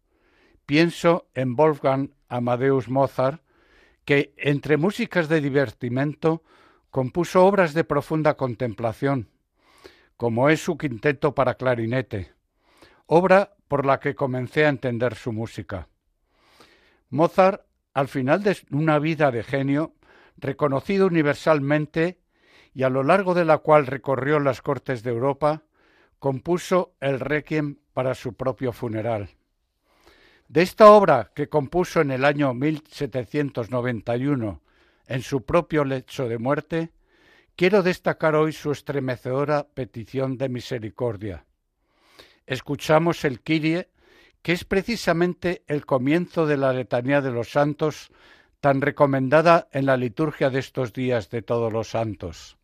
[0.65, 3.41] pienso en Wolfgang Amadeus Mozart,
[4.03, 6.43] que entre músicas de divertimento
[6.89, 9.29] compuso obras de profunda contemplación,
[10.17, 12.33] como es su quinteto para clarinete,
[13.05, 15.87] obra por la que comencé a entender su música.
[17.09, 17.61] Mozart,
[17.93, 19.93] al final de una vida de genio,
[20.37, 22.19] reconocido universalmente
[22.75, 25.63] y a lo largo de la cual recorrió las cortes de Europa,
[26.19, 29.29] compuso el requiem para su propio funeral.
[30.47, 34.61] De esta obra que compuso en el año 1791
[35.07, 36.91] en su propio lecho de muerte,
[37.55, 41.45] quiero destacar hoy su estremecedora petición de misericordia
[42.45, 43.89] escuchamos el Kyrie,
[44.41, 48.11] que es precisamente el comienzo de la letanía de los santos,
[48.59, 52.57] tan recomendada en la liturgia de estos días de todos los santos.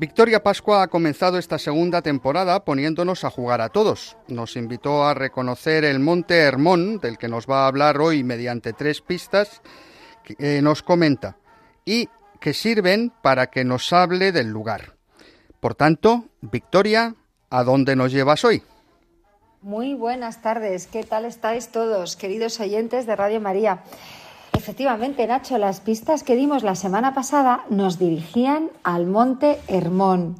[0.00, 4.16] Victoria Pascua ha comenzado esta segunda temporada poniéndonos a jugar a todos.
[4.28, 8.72] Nos invitó a reconocer el monte Hermón, del que nos va a hablar hoy mediante
[8.72, 9.60] tres pistas,
[10.24, 11.36] que eh, nos comenta,
[11.84, 12.08] y
[12.40, 14.94] que sirven para que nos hable del lugar.
[15.60, 17.14] Por tanto, Victoria,
[17.50, 18.62] ¿a dónde nos llevas hoy?
[19.60, 23.82] Muy buenas tardes, ¿qué tal estáis todos, queridos oyentes de Radio María?
[24.60, 30.36] Efectivamente, Nacho, las pistas que dimos la semana pasada nos dirigían al monte Hermón.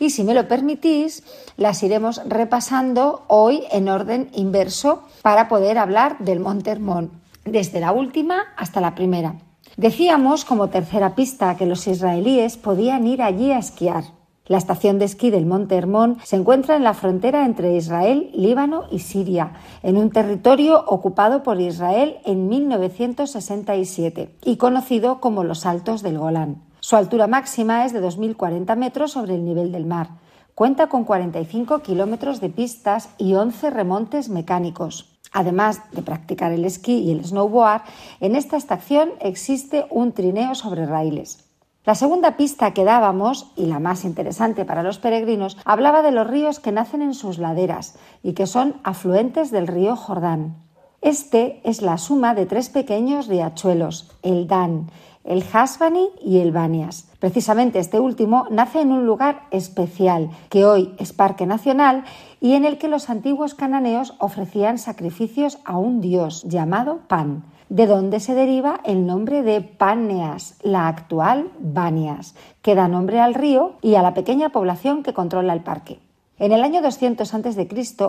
[0.00, 1.22] Y si me lo permitís,
[1.56, 7.12] las iremos repasando hoy en orden inverso para poder hablar del monte Hermón,
[7.44, 9.36] desde la última hasta la primera.
[9.76, 14.02] Decíamos como tercera pista que los israelíes podían ir allí a esquiar.
[14.50, 18.82] La estación de esquí del Monte Hermón se encuentra en la frontera entre Israel, Líbano
[18.90, 19.52] y Siria,
[19.84, 26.64] en un territorio ocupado por Israel en 1967 y conocido como los Altos del Golán.
[26.80, 30.08] Su altura máxima es de 2.040 metros sobre el nivel del mar.
[30.56, 35.16] Cuenta con 45 kilómetros de pistas y 11 remontes mecánicos.
[35.30, 37.82] Además de practicar el esquí y el snowboard,
[38.18, 41.49] en esta estación existe un trineo sobre raíles.
[41.86, 46.26] La segunda pista que dábamos, y la más interesante para los peregrinos, hablaba de los
[46.26, 50.56] ríos que nacen en sus laderas y que son afluentes del río Jordán.
[51.00, 54.90] Este es la suma de tres pequeños riachuelos, el Dan,
[55.24, 57.08] el Hasbani y el Banias.
[57.18, 62.04] Precisamente este último nace en un lugar especial, que hoy es Parque Nacional,
[62.42, 67.86] y en el que los antiguos cananeos ofrecían sacrificios a un dios llamado Pan de
[67.86, 73.76] donde se deriva el nombre de Páneas, la actual Banias, que da nombre al río
[73.80, 76.00] y a la pequeña población que controla el parque.
[76.38, 77.68] En el año 200 a.C.,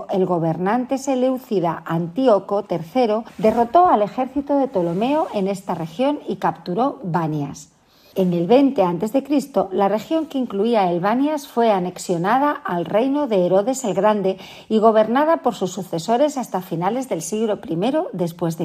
[0.10, 7.00] el gobernante seleucida Antíoco III derrotó al ejército de Ptolomeo en esta región y capturó
[7.04, 7.71] Banias.
[8.15, 9.24] En el 20 a.C.,
[9.71, 14.38] la región que incluía el Banias fue anexionada al reino de Herodes el Grande
[14.69, 17.78] y gobernada por sus sucesores hasta finales del siglo I
[18.13, 18.58] después.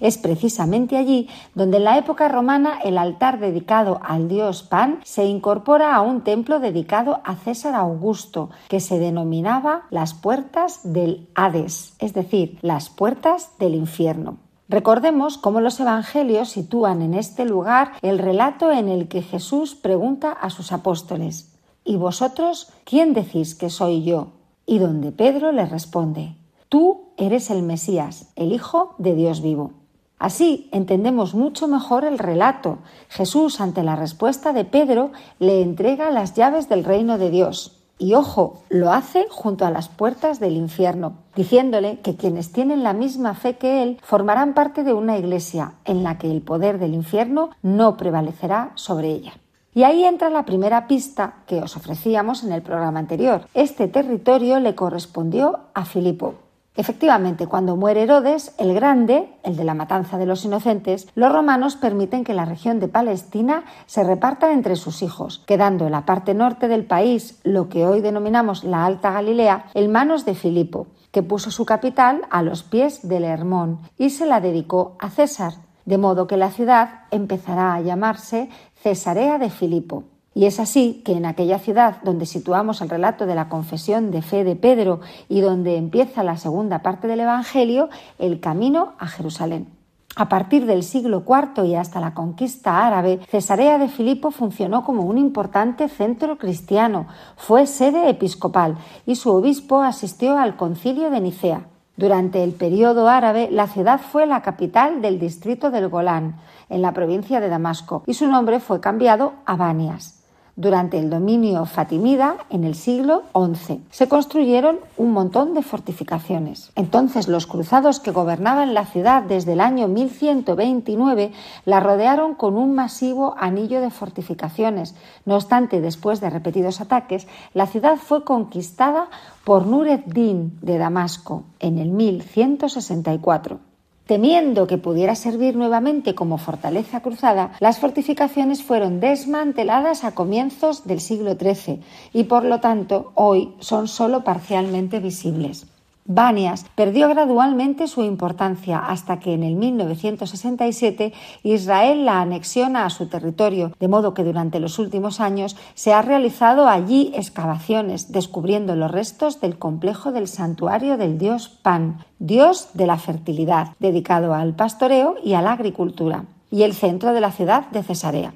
[0.00, 5.24] Es precisamente allí donde en la época romana el altar dedicado al dios Pan se
[5.24, 11.94] incorpora a un templo dedicado a César Augusto, que se denominaba las puertas del Hades,
[11.98, 14.36] es decir, las puertas del infierno.
[14.68, 20.30] Recordemos cómo los evangelios sitúan en este lugar el relato en el que Jesús pregunta
[20.30, 24.32] a sus apóstoles ¿Y vosotros quién decís que soy yo?
[24.66, 26.36] Y donde Pedro le responde
[26.68, 29.77] Tú eres el Mesías, el Hijo de Dios vivo.
[30.18, 32.78] Así entendemos mucho mejor el relato.
[33.08, 37.78] Jesús, ante la respuesta de Pedro, le entrega las llaves del reino de Dios.
[38.00, 42.92] Y ojo, lo hace junto a las puertas del infierno, diciéndole que quienes tienen la
[42.92, 46.94] misma fe que él formarán parte de una iglesia en la que el poder del
[46.94, 49.32] infierno no prevalecerá sobre ella.
[49.74, 53.42] Y ahí entra la primera pista que os ofrecíamos en el programa anterior.
[53.54, 56.34] Este territorio le correspondió a Filipo,
[56.78, 61.74] Efectivamente, cuando muere Herodes el Grande, el de la matanza de los inocentes, los romanos
[61.74, 66.34] permiten que la región de Palestina se reparta entre sus hijos, quedando en la parte
[66.34, 71.24] norte del país, lo que hoy denominamos la Alta Galilea, en manos de Filipo, que
[71.24, 75.98] puso su capital a los pies del Hermón y se la dedicó a César, de
[75.98, 80.04] modo que la ciudad empezará a llamarse Cesarea de Filipo.
[80.38, 84.22] Y es así que en aquella ciudad donde situamos el relato de la confesión de
[84.22, 87.88] fe de Pedro y donde empieza la segunda parte del Evangelio,
[88.20, 89.66] el camino a Jerusalén.
[90.14, 95.02] A partir del siglo IV y hasta la conquista árabe, Cesarea de Filipo funcionó como
[95.02, 101.66] un importante centro cristiano, fue sede episcopal y su obispo asistió al concilio de Nicea.
[101.96, 106.36] Durante el periodo árabe, la ciudad fue la capital del distrito del Golán,
[106.68, 110.17] en la provincia de Damasco, y su nombre fue cambiado a Banias.
[110.58, 116.72] Durante el dominio fatimida, en el siglo XI, se construyeron un montón de fortificaciones.
[116.74, 121.30] Entonces los cruzados que gobernaban la ciudad desde el año 1129
[121.64, 124.96] la rodearon con un masivo anillo de fortificaciones.
[125.24, 129.10] No obstante, después de repetidos ataques, la ciudad fue conquistada
[129.44, 133.67] por Nur din de Damasco en el 1164.
[134.08, 141.00] Temiendo que pudiera servir nuevamente como fortaleza cruzada, las fortificaciones fueron desmanteladas a comienzos del
[141.00, 141.82] siglo XIII
[142.14, 145.66] y por lo tanto hoy son solo parcialmente visibles.
[146.10, 153.08] Banias perdió gradualmente su importancia hasta que en el 1967 Israel la anexiona a su
[153.08, 158.90] territorio, de modo que durante los últimos años se ha realizado allí excavaciones, descubriendo los
[158.90, 165.16] restos del complejo del santuario del dios Pan, dios de la fertilidad, dedicado al pastoreo
[165.22, 168.32] y a la agricultura, y el centro de la ciudad de Cesarea.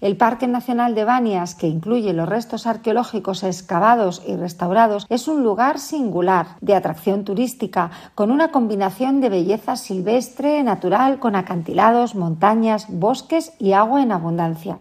[0.00, 5.42] El Parque Nacional de Banias, que incluye los restos arqueológicos excavados y restaurados, es un
[5.42, 12.86] lugar singular de atracción turística, con una combinación de belleza silvestre, natural, con acantilados, montañas,
[12.88, 14.78] bosques y agua en abundancia.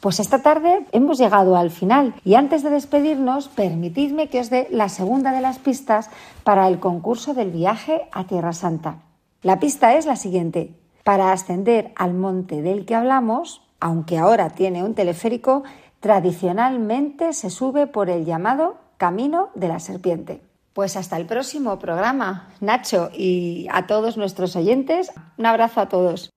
[0.00, 4.68] Pues esta tarde hemos llegado al final y antes de despedirnos, permitidme que os dé
[4.70, 6.08] la segunda de las pistas
[6.44, 9.02] para el concurso del viaje a Tierra Santa.
[9.42, 10.74] La pista es la siguiente.
[11.04, 15.64] Para ascender al monte del que hablamos, aunque ahora tiene un teleférico,
[16.00, 20.42] tradicionalmente se sube por el llamado Camino de la Serpiente.
[20.72, 26.30] Pues hasta el próximo programa, Nacho, y a todos nuestros oyentes, un abrazo a todos.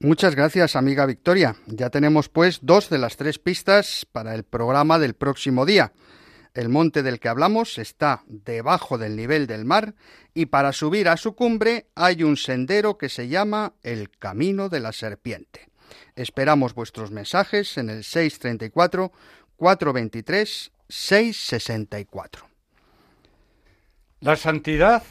[0.00, 1.56] Muchas gracias, amiga Victoria.
[1.66, 5.92] Ya tenemos pues dos de las tres pistas para el programa del próximo día.
[6.54, 9.94] El monte del que hablamos está debajo del nivel del mar
[10.34, 14.80] y para subir a su cumbre hay un sendero que se llama el Camino de
[14.80, 15.67] la Serpiente.
[16.18, 19.12] Esperamos vuestros mensajes en el 634
[19.54, 22.48] 423 664.
[24.18, 25.04] La santidad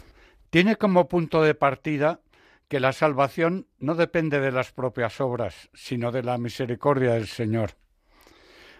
[0.49, 2.19] tiene como punto de partida
[2.67, 7.77] que la salvación no depende de las propias obras, sino de la misericordia del Señor.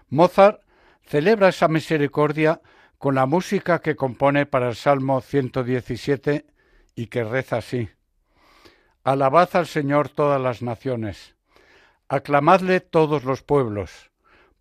[0.09, 0.59] Mozart
[1.03, 2.61] celebra esa misericordia
[2.97, 6.45] con la música que compone para el Salmo 117
[6.93, 7.87] y que reza así.
[9.05, 11.36] Alabad al Señor todas las naciones
[12.09, 14.11] Aclamadle todos los pueblos,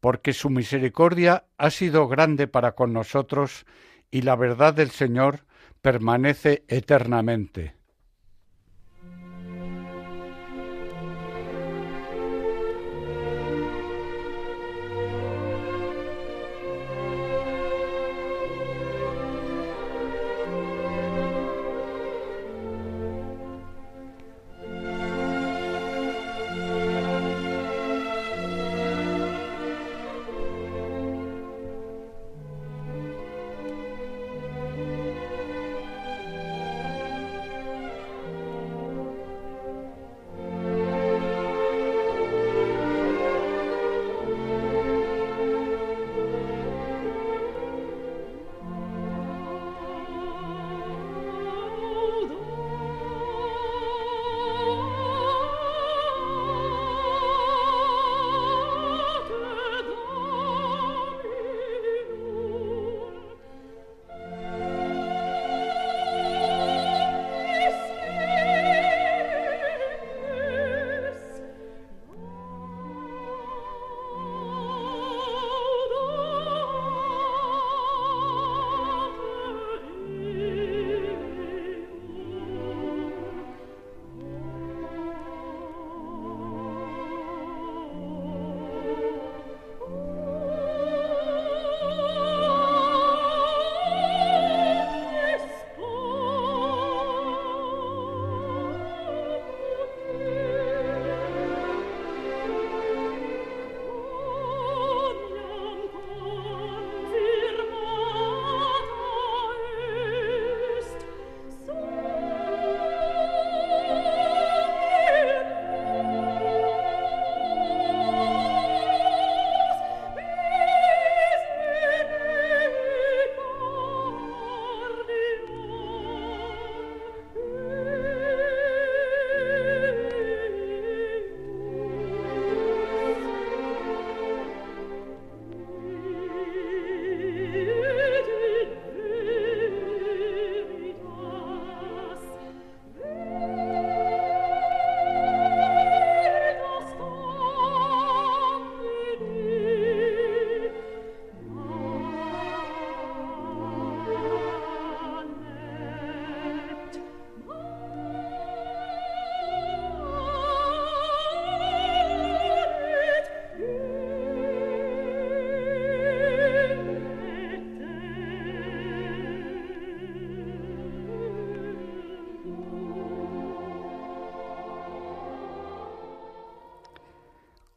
[0.00, 3.66] porque su misericordia ha sido grande para con nosotros
[4.10, 5.46] y la verdad del Señor
[5.80, 7.76] permanece eternamente.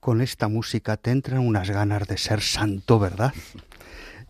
[0.09, 3.31] Con esta música te entran unas ganas de ser santo, ¿verdad?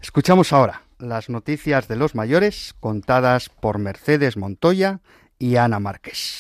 [0.01, 4.99] Escuchamos ahora las noticias de los mayores contadas por Mercedes Montoya
[5.38, 6.38] y Ana Márquez.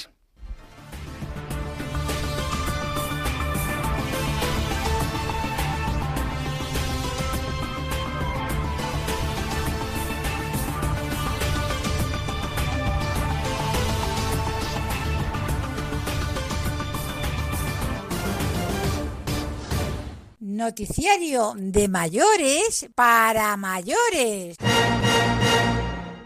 [20.79, 24.55] Noticiario de mayores para mayores.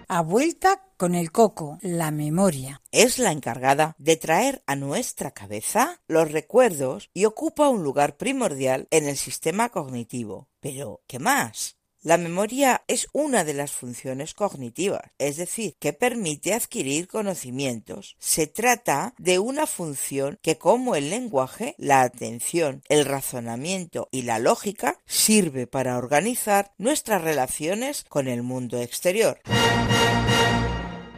[0.07, 2.79] A vuelta con el coco, la memoria.
[2.91, 8.87] Es la encargada de traer a nuestra cabeza los recuerdos y ocupa un lugar primordial
[8.91, 10.49] en el sistema cognitivo.
[10.59, 11.79] Pero, ¿qué más?
[12.03, 18.17] La memoria es una de las funciones cognitivas, es decir, que permite adquirir conocimientos.
[18.19, 24.37] Se trata de una función que como el lenguaje, la atención, el razonamiento y la
[24.39, 29.39] lógica sirve para organizar nuestras relaciones con el mundo exterior.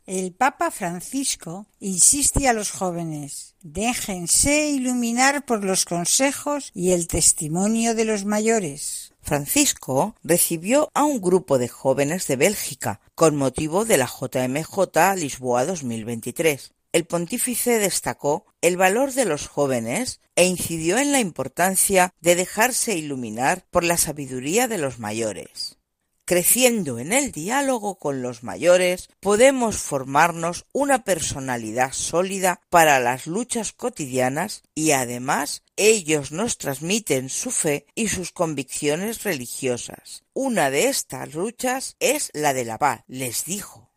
[0.06, 7.96] El Papa Francisco insiste a los jóvenes, déjense iluminar por los consejos y el testimonio
[7.96, 9.15] de los mayores.
[9.26, 15.66] Francisco recibió a un grupo de jóvenes de Bélgica con motivo de la JMJ Lisboa
[15.66, 16.76] 2023.
[16.94, 22.96] El pontífice destacó el valor de los jóvenes e incidió en la importancia de dejarse
[22.96, 25.80] iluminar por la sabiduría de los mayores.
[26.28, 33.74] Creciendo en el diálogo con los mayores, podemos formarnos una personalidad sólida para las luchas
[33.74, 40.24] cotidianas y además ellos nos transmiten su fe y sus convicciones religiosas.
[40.34, 43.92] Una de estas luchas es la de la paz, les dijo.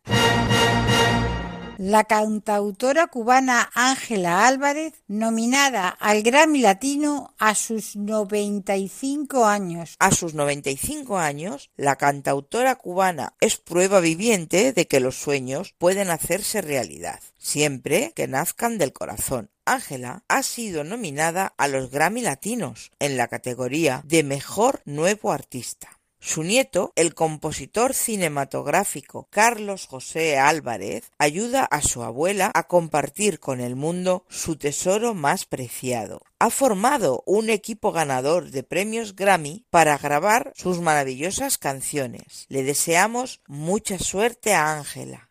[1.81, 9.95] La cantautora cubana Ángela Álvarez, nominada al Grammy Latino a sus 95 años.
[9.97, 16.09] A sus 95 años, la cantautora cubana es prueba viviente de que los sueños pueden
[16.09, 19.49] hacerse realidad, siempre que nazcan del corazón.
[19.63, 25.98] Ángela ha sido nominada a los Grammy Latinos en la categoría de Mejor Nuevo Artista.
[26.21, 33.61] Su nieto, el compositor cinematográfico Carlos José Álvarez, ayuda a su abuela a compartir con
[33.61, 36.21] el mundo su tesoro más preciado.
[36.37, 42.45] Ha formado un equipo ganador de premios Grammy para grabar sus maravillosas canciones.
[42.49, 45.29] Le deseamos mucha suerte a Ángela.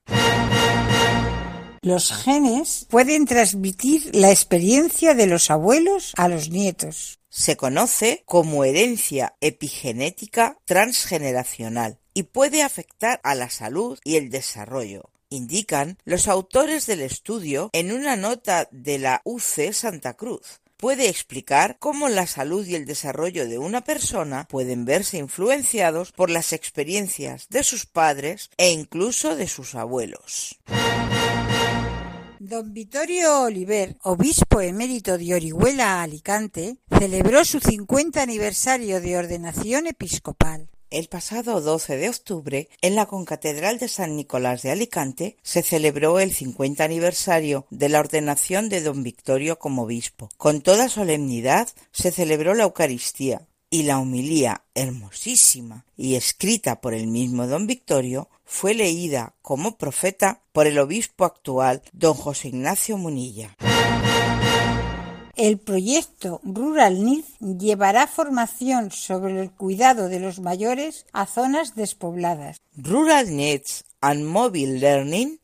[1.83, 7.18] Los genes pueden transmitir la experiencia de los abuelos a los nietos.
[7.31, 15.11] Se conoce como herencia epigenética transgeneracional y puede afectar a la salud y el desarrollo.
[15.31, 21.77] Indican los autores del estudio en una nota de la UC Santa Cruz puede explicar
[21.79, 27.49] cómo la salud y el desarrollo de una persona pueden verse influenciados por las experiencias
[27.51, 30.57] de sus padres e incluso de sus abuelos.
[32.41, 40.69] Don Vittorio Oliver, obispo emérito de Orihuela, Alicante, celebró su 50 aniversario de ordenación episcopal.
[40.91, 46.21] El pasado 12 de octubre, en la Concatedral de San Nicolás de Alicante, se celebró
[46.21, 50.29] el 50 aniversario de la ordenación de don Victorio como obispo.
[50.37, 57.07] Con toda solemnidad se celebró la Eucaristía y la homilía hermosísima y escrita por el
[57.07, 63.55] mismo don Victorio fue leída como profeta por el obispo actual don José Ignacio Munilla.
[65.37, 67.25] El proyecto Rural Need
[67.61, 72.57] llevará formación sobre el cuidado de los mayores a zonas despobladas.
[72.77, 75.39] Rural Needs and Mobile Learning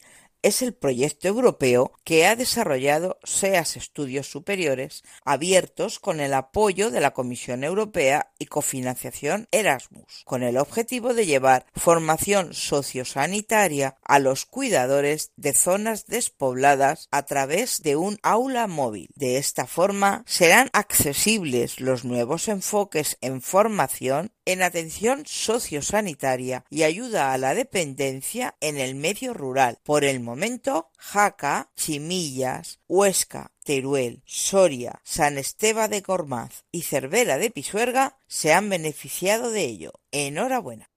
[0.45, 7.01] es el proyecto europeo que ha desarrollado SEAS Estudios Superiores abiertos con el apoyo de
[7.01, 14.45] la Comisión Europea y cofinanciación Erasmus, con el objetivo de llevar formación sociosanitaria a los
[14.45, 19.09] cuidadores de zonas despobladas a través de un aula móvil.
[19.15, 27.33] De esta forma serán accesibles los nuevos enfoques en formación en atención sociosanitaria y ayuda
[27.33, 29.79] a la dependencia en el medio rural.
[29.83, 37.51] Por el momento, Jaca, Chimillas, Huesca, Teruel, Soria, San Esteba de Gormaz y Cervera de
[37.51, 39.93] Pisuerga se han beneficiado de ello.
[40.13, 40.91] Enhorabuena.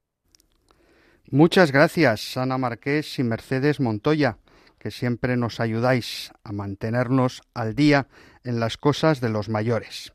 [1.30, 4.38] Muchas gracias, Ana Marqués y Mercedes Montoya,
[4.80, 8.08] que siempre nos ayudáis a mantenernos al día
[8.44, 10.14] en las cosas de los mayores.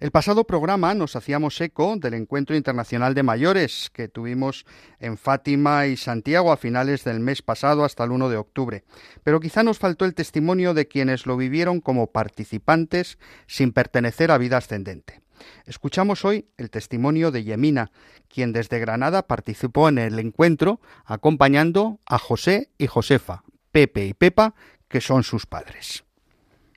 [0.00, 4.64] El pasado programa nos hacíamos eco del Encuentro Internacional de Mayores que tuvimos
[4.98, 8.84] en Fátima y Santiago a finales del mes pasado hasta el 1 de octubre,
[9.24, 14.38] pero quizá nos faltó el testimonio de quienes lo vivieron como participantes sin pertenecer a
[14.38, 15.20] vida ascendente.
[15.66, 17.92] Escuchamos hoy el testimonio de Yemina,
[18.28, 24.54] quien desde Granada participó en el encuentro acompañando a José y Josefa, Pepe y Pepa,
[24.88, 26.04] que son sus padres.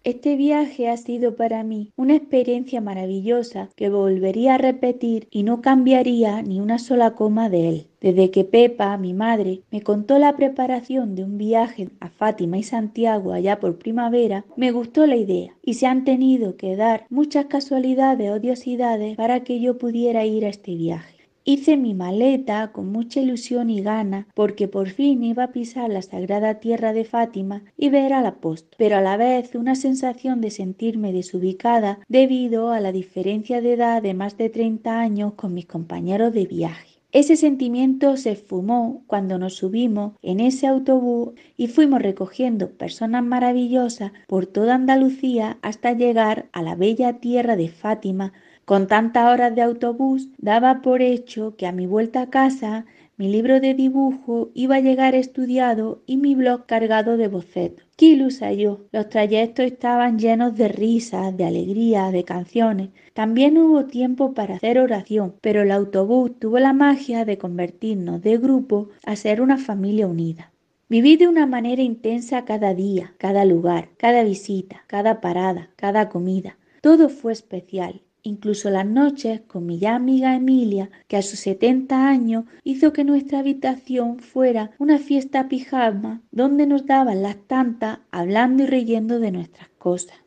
[0.05, 5.61] Este viaje ha sido para mí una experiencia maravillosa que volvería a repetir y no
[5.61, 7.87] cambiaría ni una sola coma de él.
[8.01, 12.63] Desde que Pepa, mi madre, me contó la preparación de un viaje a Fátima y
[12.63, 17.45] Santiago allá por primavera, me gustó la idea y se han tenido que dar muchas
[17.45, 21.12] casualidades odiosidades para que yo pudiera ir a este viaje.
[21.45, 26.01] Hice mi maleta con mucha ilusión y gana porque por fin iba a pisar la
[26.01, 30.51] sagrada tierra de Fátima y ver al apóstol, pero a la vez una sensación de
[30.51, 35.65] sentirme desubicada debido a la diferencia de edad de más de 30 años con mis
[35.65, 36.93] compañeros de viaje.
[37.11, 44.13] Ese sentimiento se esfumó cuando nos subimos en ese autobús y fuimos recogiendo personas maravillosas
[44.27, 48.33] por toda Andalucía hasta llegar a la bella tierra de Fátima
[48.65, 52.85] con tantas horas de autobús, daba por hecho que a mi vuelta a casa
[53.15, 57.85] mi libro de dibujo iba a llegar estudiado y mi blog cargado de bocetos.
[57.95, 58.87] ¡Qué ilusa yo!
[58.91, 62.89] Los trayectos estaban llenos de risas, de alegría, de canciones.
[63.13, 68.37] También hubo tiempo para hacer oración, pero el autobús tuvo la magia de convertirnos de
[68.37, 70.51] grupo a ser una familia unida.
[70.89, 76.57] Viví de una manera intensa cada día, cada lugar, cada visita, cada parada, cada comida.
[76.81, 82.07] Todo fue especial incluso las noches con mi ya amiga Emilia, que a sus 70
[82.07, 88.63] años hizo que nuestra habitación fuera una fiesta pijama donde nos daban las tantas hablando
[88.63, 90.17] y riendo de nuestras cosas.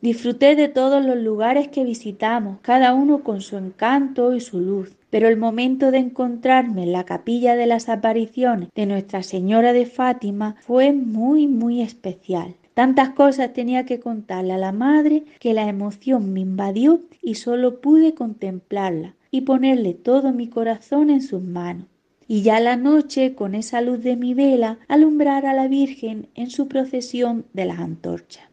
[0.00, 4.96] Disfruté de todos los lugares que visitamos, cada uno con su encanto y su luz,
[5.10, 9.86] pero el momento de encontrarme en la capilla de las apariciones de Nuestra Señora de
[9.86, 12.56] Fátima fue muy, muy especial.
[12.74, 17.80] Tantas cosas tenía que contarle a la madre que la emoción me invadió y solo
[17.80, 21.86] pude contemplarla y ponerle todo mi corazón en sus manos.
[22.26, 26.48] Y ya la noche, con esa luz de mi vela, alumbrar a la Virgen en
[26.48, 28.51] su procesión de las antorchas.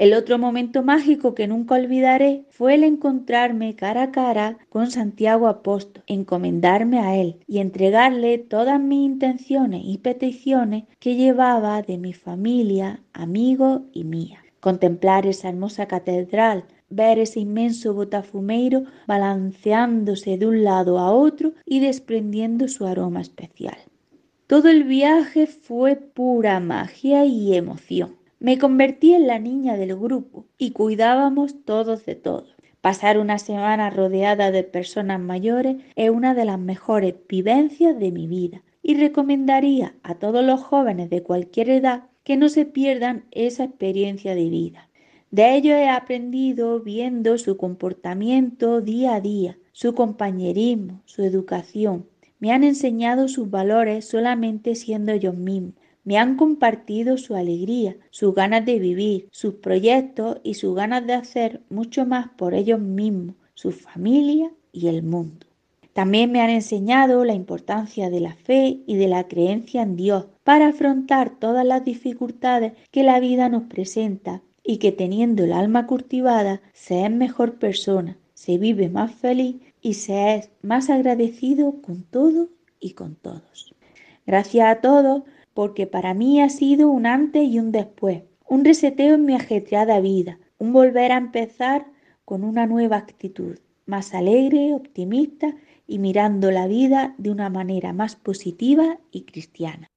[0.00, 5.46] El otro momento mágico que nunca olvidaré fue el encontrarme cara a cara con Santiago
[5.46, 12.14] Apóstol, encomendarme a él y entregarle todas mis intenciones y peticiones que llevaba de mi
[12.14, 14.38] familia, amigos y mía.
[14.60, 21.80] Contemplar esa hermosa catedral, ver ese inmenso botafumeiro balanceándose de un lado a otro y
[21.80, 23.76] desprendiendo su aroma especial.
[24.46, 28.19] Todo el viaje fue pura magia y emoción.
[28.42, 32.56] Me convertí en la niña del grupo y cuidábamos todos de todos.
[32.80, 38.26] Pasar una semana rodeada de personas mayores es una de las mejores vivencias de mi
[38.26, 43.64] vida y recomendaría a todos los jóvenes de cualquier edad que no se pierdan esa
[43.64, 44.88] experiencia de vida.
[45.30, 52.06] De ello he aprendido viendo su comportamiento día a día, su compañerismo, su educación.
[52.38, 55.74] Me han enseñado sus valores solamente siendo ellos mismos
[56.04, 61.14] me han compartido su alegría, sus ganas de vivir, sus proyectos y sus ganas de
[61.14, 65.46] hacer mucho más por ellos mismos, su familia y el mundo.
[65.92, 70.26] También me han enseñado la importancia de la fe y de la creencia en Dios
[70.44, 75.86] para afrontar todas las dificultades que la vida nos presenta y que teniendo el alma
[75.86, 82.04] cultivada se es mejor persona, se vive más feliz y se es más agradecido con
[82.04, 82.48] todo
[82.78, 83.74] y con todos.
[84.26, 85.24] Gracias a todos
[85.54, 90.00] porque para mí ha sido un antes y un después, un reseteo en mi ajetreada
[90.00, 91.86] vida, un volver a empezar
[92.24, 95.54] con una nueva actitud, más alegre, optimista
[95.86, 99.90] y mirando la vida de una manera más positiva y cristiana.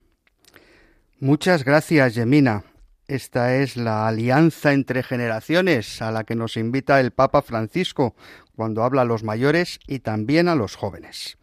[1.19, 2.63] Muchas gracias, Yemina.
[3.07, 8.15] Esta es la alianza entre generaciones a la que nos invita el Papa Francisco
[8.55, 11.37] cuando habla a los mayores y también a los jóvenes.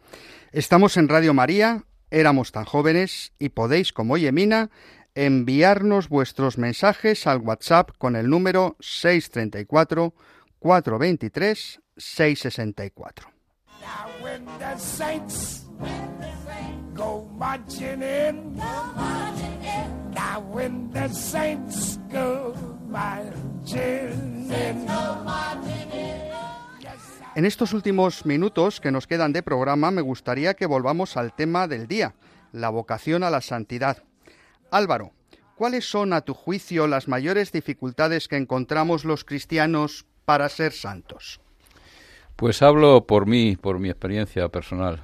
[0.51, 4.69] Estamos en Radio María, éramos tan jóvenes y podéis, como Yemina,
[5.15, 10.13] enviarnos vuestros mensajes al WhatsApp con el número 634
[10.59, 13.31] 423 664.
[27.41, 31.67] En estos últimos minutos que nos quedan de programa me gustaría que volvamos al tema
[31.67, 32.13] del día,
[32.51, 34.03] la vocación a la santidad.
[34.69, 35.11] Álvaro,
[35.55, 41.41] ¿cuáles son a tu juicio las mayores dificultades que encontramos los cristianos para ser santos?
[42.35, 45.01] Pues hablo por mí, por mi experiencia personal.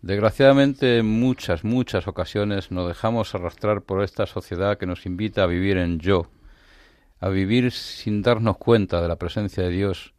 [0.00, 5.46] Desgraciadamente en muchas, muchas ocasiones nos dejamos arrastrar por esta sociedad que nos invita a
[5.46, 6.30] vivir en yo,
[7.18, 10.14] a vivir sin darnos cuenta de la presencia de Dios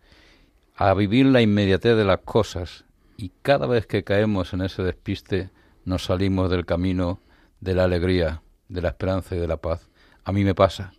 [0.90, 5.52] a vivir la inmediatez de las cosas y cada vez que caemos en ese despiste
[5.86, 7.20] nos salimos del camino
[7.60, 9.90] de la alegría, de la esperanza y de la paz.
[10.24, 10.94] A mí me pasa.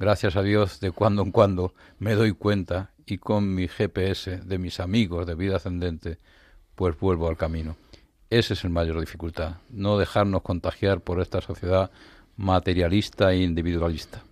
[0.00, 4.58] Gracias a Dios, de cuando en cuando me doy cuenta y con mi GPS de
[4.58, 6.16] mis amigos de vida ascendente,
[6.74, 7.76] pues vuelvo al camino.
[8.30, 11.90] Esa es la mayor dificultad, no dejarnos contagiar por esta sociedad
[12.38, 14.22] materialista e individualista.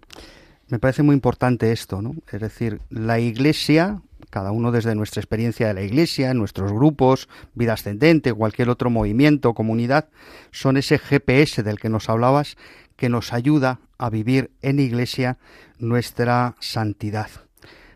[0.68, 2.14] Me parece muy importante esto, ¿no?
[2.32, 4.00] Es decir, la Iglesia,
[4.30, 9.54] cada uno desde nuestra experiencia de la Iglesia, nuestros grupos, vida ascendente, cualquier otro movimiento,
[9.54, 10.08] comunidad,
[10.50, 12.56] son ese GPS del que nos hablabas
[12.96, 15.38] que nos ayuda a vivir en Iglesia
[15.78, 17.28] nuestra santidad.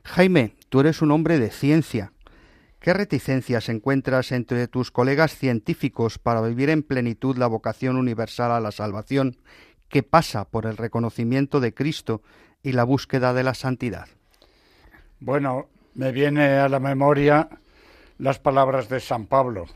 [0.05, 2.12] Jaime, tú eres un hombre de ciencia.
[2.81, 8.61] ¿Qué reticencias encuentras entre tus colegas científicos para vivir en plenitud la vocación universal a
[8.61, 9.37] la salvación
[9.89, 12.22] que pasa por el reconocimiento de Cristo
[12.62, 14.09] y la búsqueda de la santidad?
[15.18, 17.49] Bueno, me viene a la memoria
[18.18, 19.66] las palabras de San Pablo,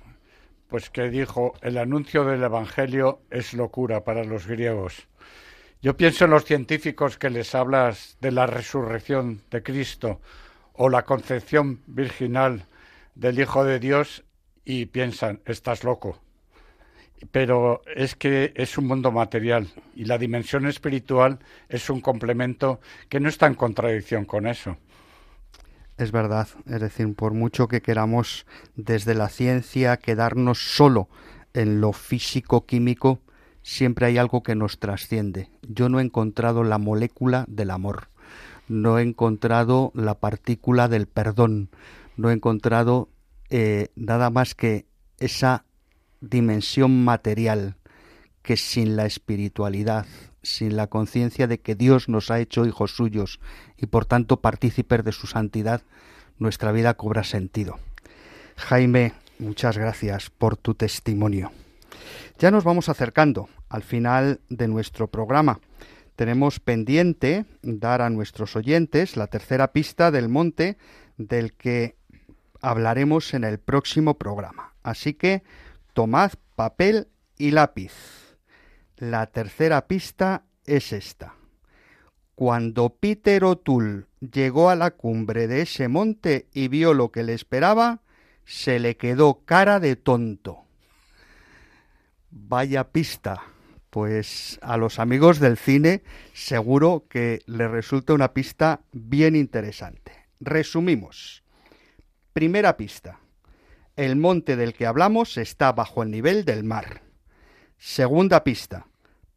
[0.69, 5.09] pues que dijo, el anuncio del Evangelio es locura para los griegos.
[5.83, 10.21] Yo pienso en los científicos que les hablas de la resurrección de Cristo
[10.73, 12.67] o la concepción virginal
[13.15, 14.25] del Hijo de Dios
[14.65, 16.21] y piensan, estás loco.
[17.31, 21.39] Pero es que es un mundo material y la dimensión espiritual
[21.69, 24.77] es un complemento que no está en contradicción con eso.
[25.97, 31.09] Es verdad, es decir, por mucho que queramos desde la ciencia quedarnos solo
[31.53, 33.20] en lo físico-químico,
[33.62, 35.51] siempre hay algo que nos trasciende.
[35.62, 38.09] Yo no he encontrado la molécula del amor,
[38.66, 41.70] no he encontrado la partícula del perdón,
[42.16, 43.09] no he encontrado
[43.51, 44.86] eh, nada más que
[45.18, 45.64] esa
[46.20, 47.76] dimensión material
[48.42, 50.07] que sin la espiritualidad,
[50.45, 53.40] sin la conciencia de que Dios nos ha hecho hijos suyos
[53.76, 55.82] y por tanto partícipes de su santidad,
[56.38, 57.78] nuestra vida cobra sentido.
[58.57, 61.51] Jaime, muchas gracias por tu testimonio.
[62.38, 65.61] Ya nos vamos acercando al final de nuestro programa.
[66.16, 70.76] Tenemos pendiente dar a nuestros oyentes la tercera pista del monte
[71.16, 71.97] del que
[72.61, 74.74] hablaremos en el próximo programa.
[74.82, 75.42] Así que
[75.92, 78.24] tomad papel y lápiz.
[78.97, 81.34] La tercera pista es esta.
[82.36, 87.34] Cuando Peter O'Toole llegó a la cumbre de ese monte y vio lo que le
[87.34, 88.03] esperaba,
[88.45, 90.64] se le quedó cara de tonto.
[92.30, 93.42] Vaya pista.
[93.90, 100.12] Pues a los amigos del cine seguro que les resulta una pista bien interesante.
[100.40, 101.45] Resumimos.
[102.32, 103.20] Primera pista.
[103.95, 107.03] El monte del que hablamos está bajo el nivel del mar.
[107.79, 108.87] Segunda pista.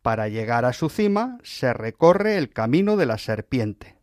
[0.01, 3.97] Para llegar a su cima se recorre el camino de la serpiente.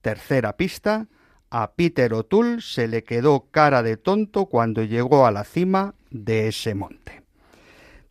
[0.00, 1.08] Tercera pista.
[1.50, 6.48] A Peter O'Toole se le quedó cara de tonto cuando llegó a la cima de
[6.48, 7.22] ese monte.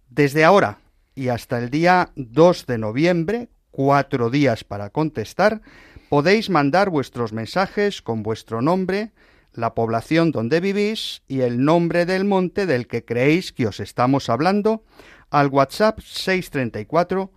[0.10, 0.80] Desde ahora
[1.16, 5.62] y hasta el día 2 de noviembre, cuatro días para contestar,
[6.10, 9.12] podéis mandar vuestros mensajes con vuestro nombre,
[9.53, 14.30] la población donde vivís y el nombre del monte del que creéis que os estamos
[14.30, 14.84] hablando
[15.36, 17.30] al WhatsApp 634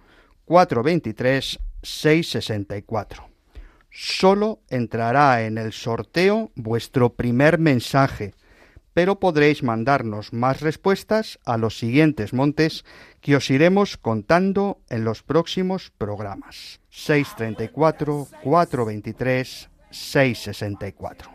[0.44, 3.28] 423 664.
[3.90, 8.34] Solo entrará en el sorteo vuestro primer mensaje,
[8.94, 12.84] pero podréis mandarnos más respuestas a los siguientes montes
[13.20, 16.80] que os iremos contando en los próximos programas.
[16.90, 21.30] 634 423 664.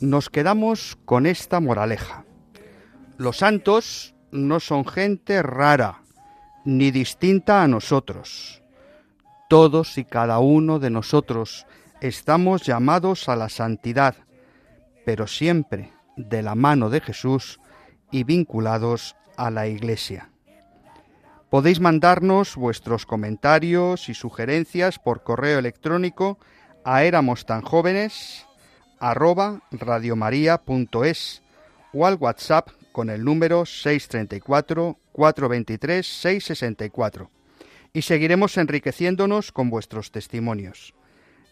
[0.00, 2.24] Nos quedamos con esta moraleja.
[3.16, 6.02] Los santos no son gente rara,
[6.64, 8.62] ni distinta a nosotros.
[9.48, 11.66] Todos y cada uno de nosotros
[12.00, 14.14] estamos llamados a la santidad,
[15.04, 17.60] pero siempre de la mano de Jesús
[18.10, 20.30] y vinculados a la Iglesia.
[21.50, 26.38] Podéis mandarnos vuestros comentarios y sugerencias por correo electrónico
[26.84, 28.46] a éramos tan jóvenes
[29.00, 31.42] arroba radiomaria.es
[31.92, 37.30] o al WhatsApp con el número 634 423 664
[37.92, 40.94] y seguiremos enriqueciéndonos con vuestros testimonios.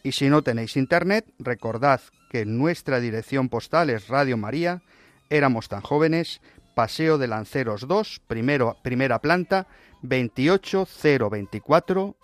[0.02, 2.00] Y si no tenéis internet, recordad
[2.30, 4.82] que nuestra dirección postal es Radio María,
[5.30, 6.40] éramos tan jóvenes,
[6.74, 9.66] Paseo de Lanceros 2, primero, primera planta,
[10.02, 12.14] 28024,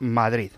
[0.00, 0.52] Madrid.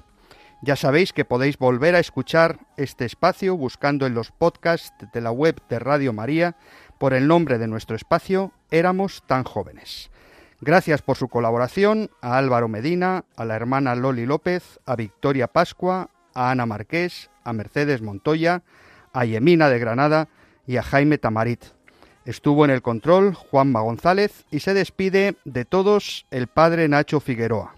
[0.63, 5.31] Ya sabéis que podéis volver a escuchar este espacio buscando en los podcasts de la
[5.31, 6.57] web de Radio María
[6.99, 10.11] por el nombre de nuestro espacio Éramos tan jóvenes.
[10.61, 16.09] Gracias por su colaboración a Álvaro Medina, a la hermana Loli López, a Victoria Pascua,
[16.35, 18.63] a Ana Marqués, a Mercedes Montoya,
[19.13, 20.29] a Yemina de Granada
[20.67, 21.74] y a Jaime Tamarit.
[22.25, 27.75] Estuvo en el control Juanma González y se despide de todos el padre Nacho Figueroa.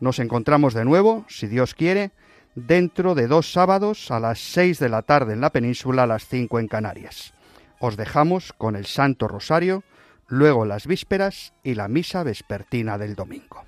[0.00, 2.12] Nos encontramos de nuevo, si Dios quiere,
[2.54, 6.26] dentro de dos sábados a las seis de la tarde en la península, a las
[6.26, 7.34] cinco en Canarias.
[7.78, 9.84] Os dejamos con el Santo Rosario,
[10.28, 13.67] luego las vísperas y la misa vespertina del domingo.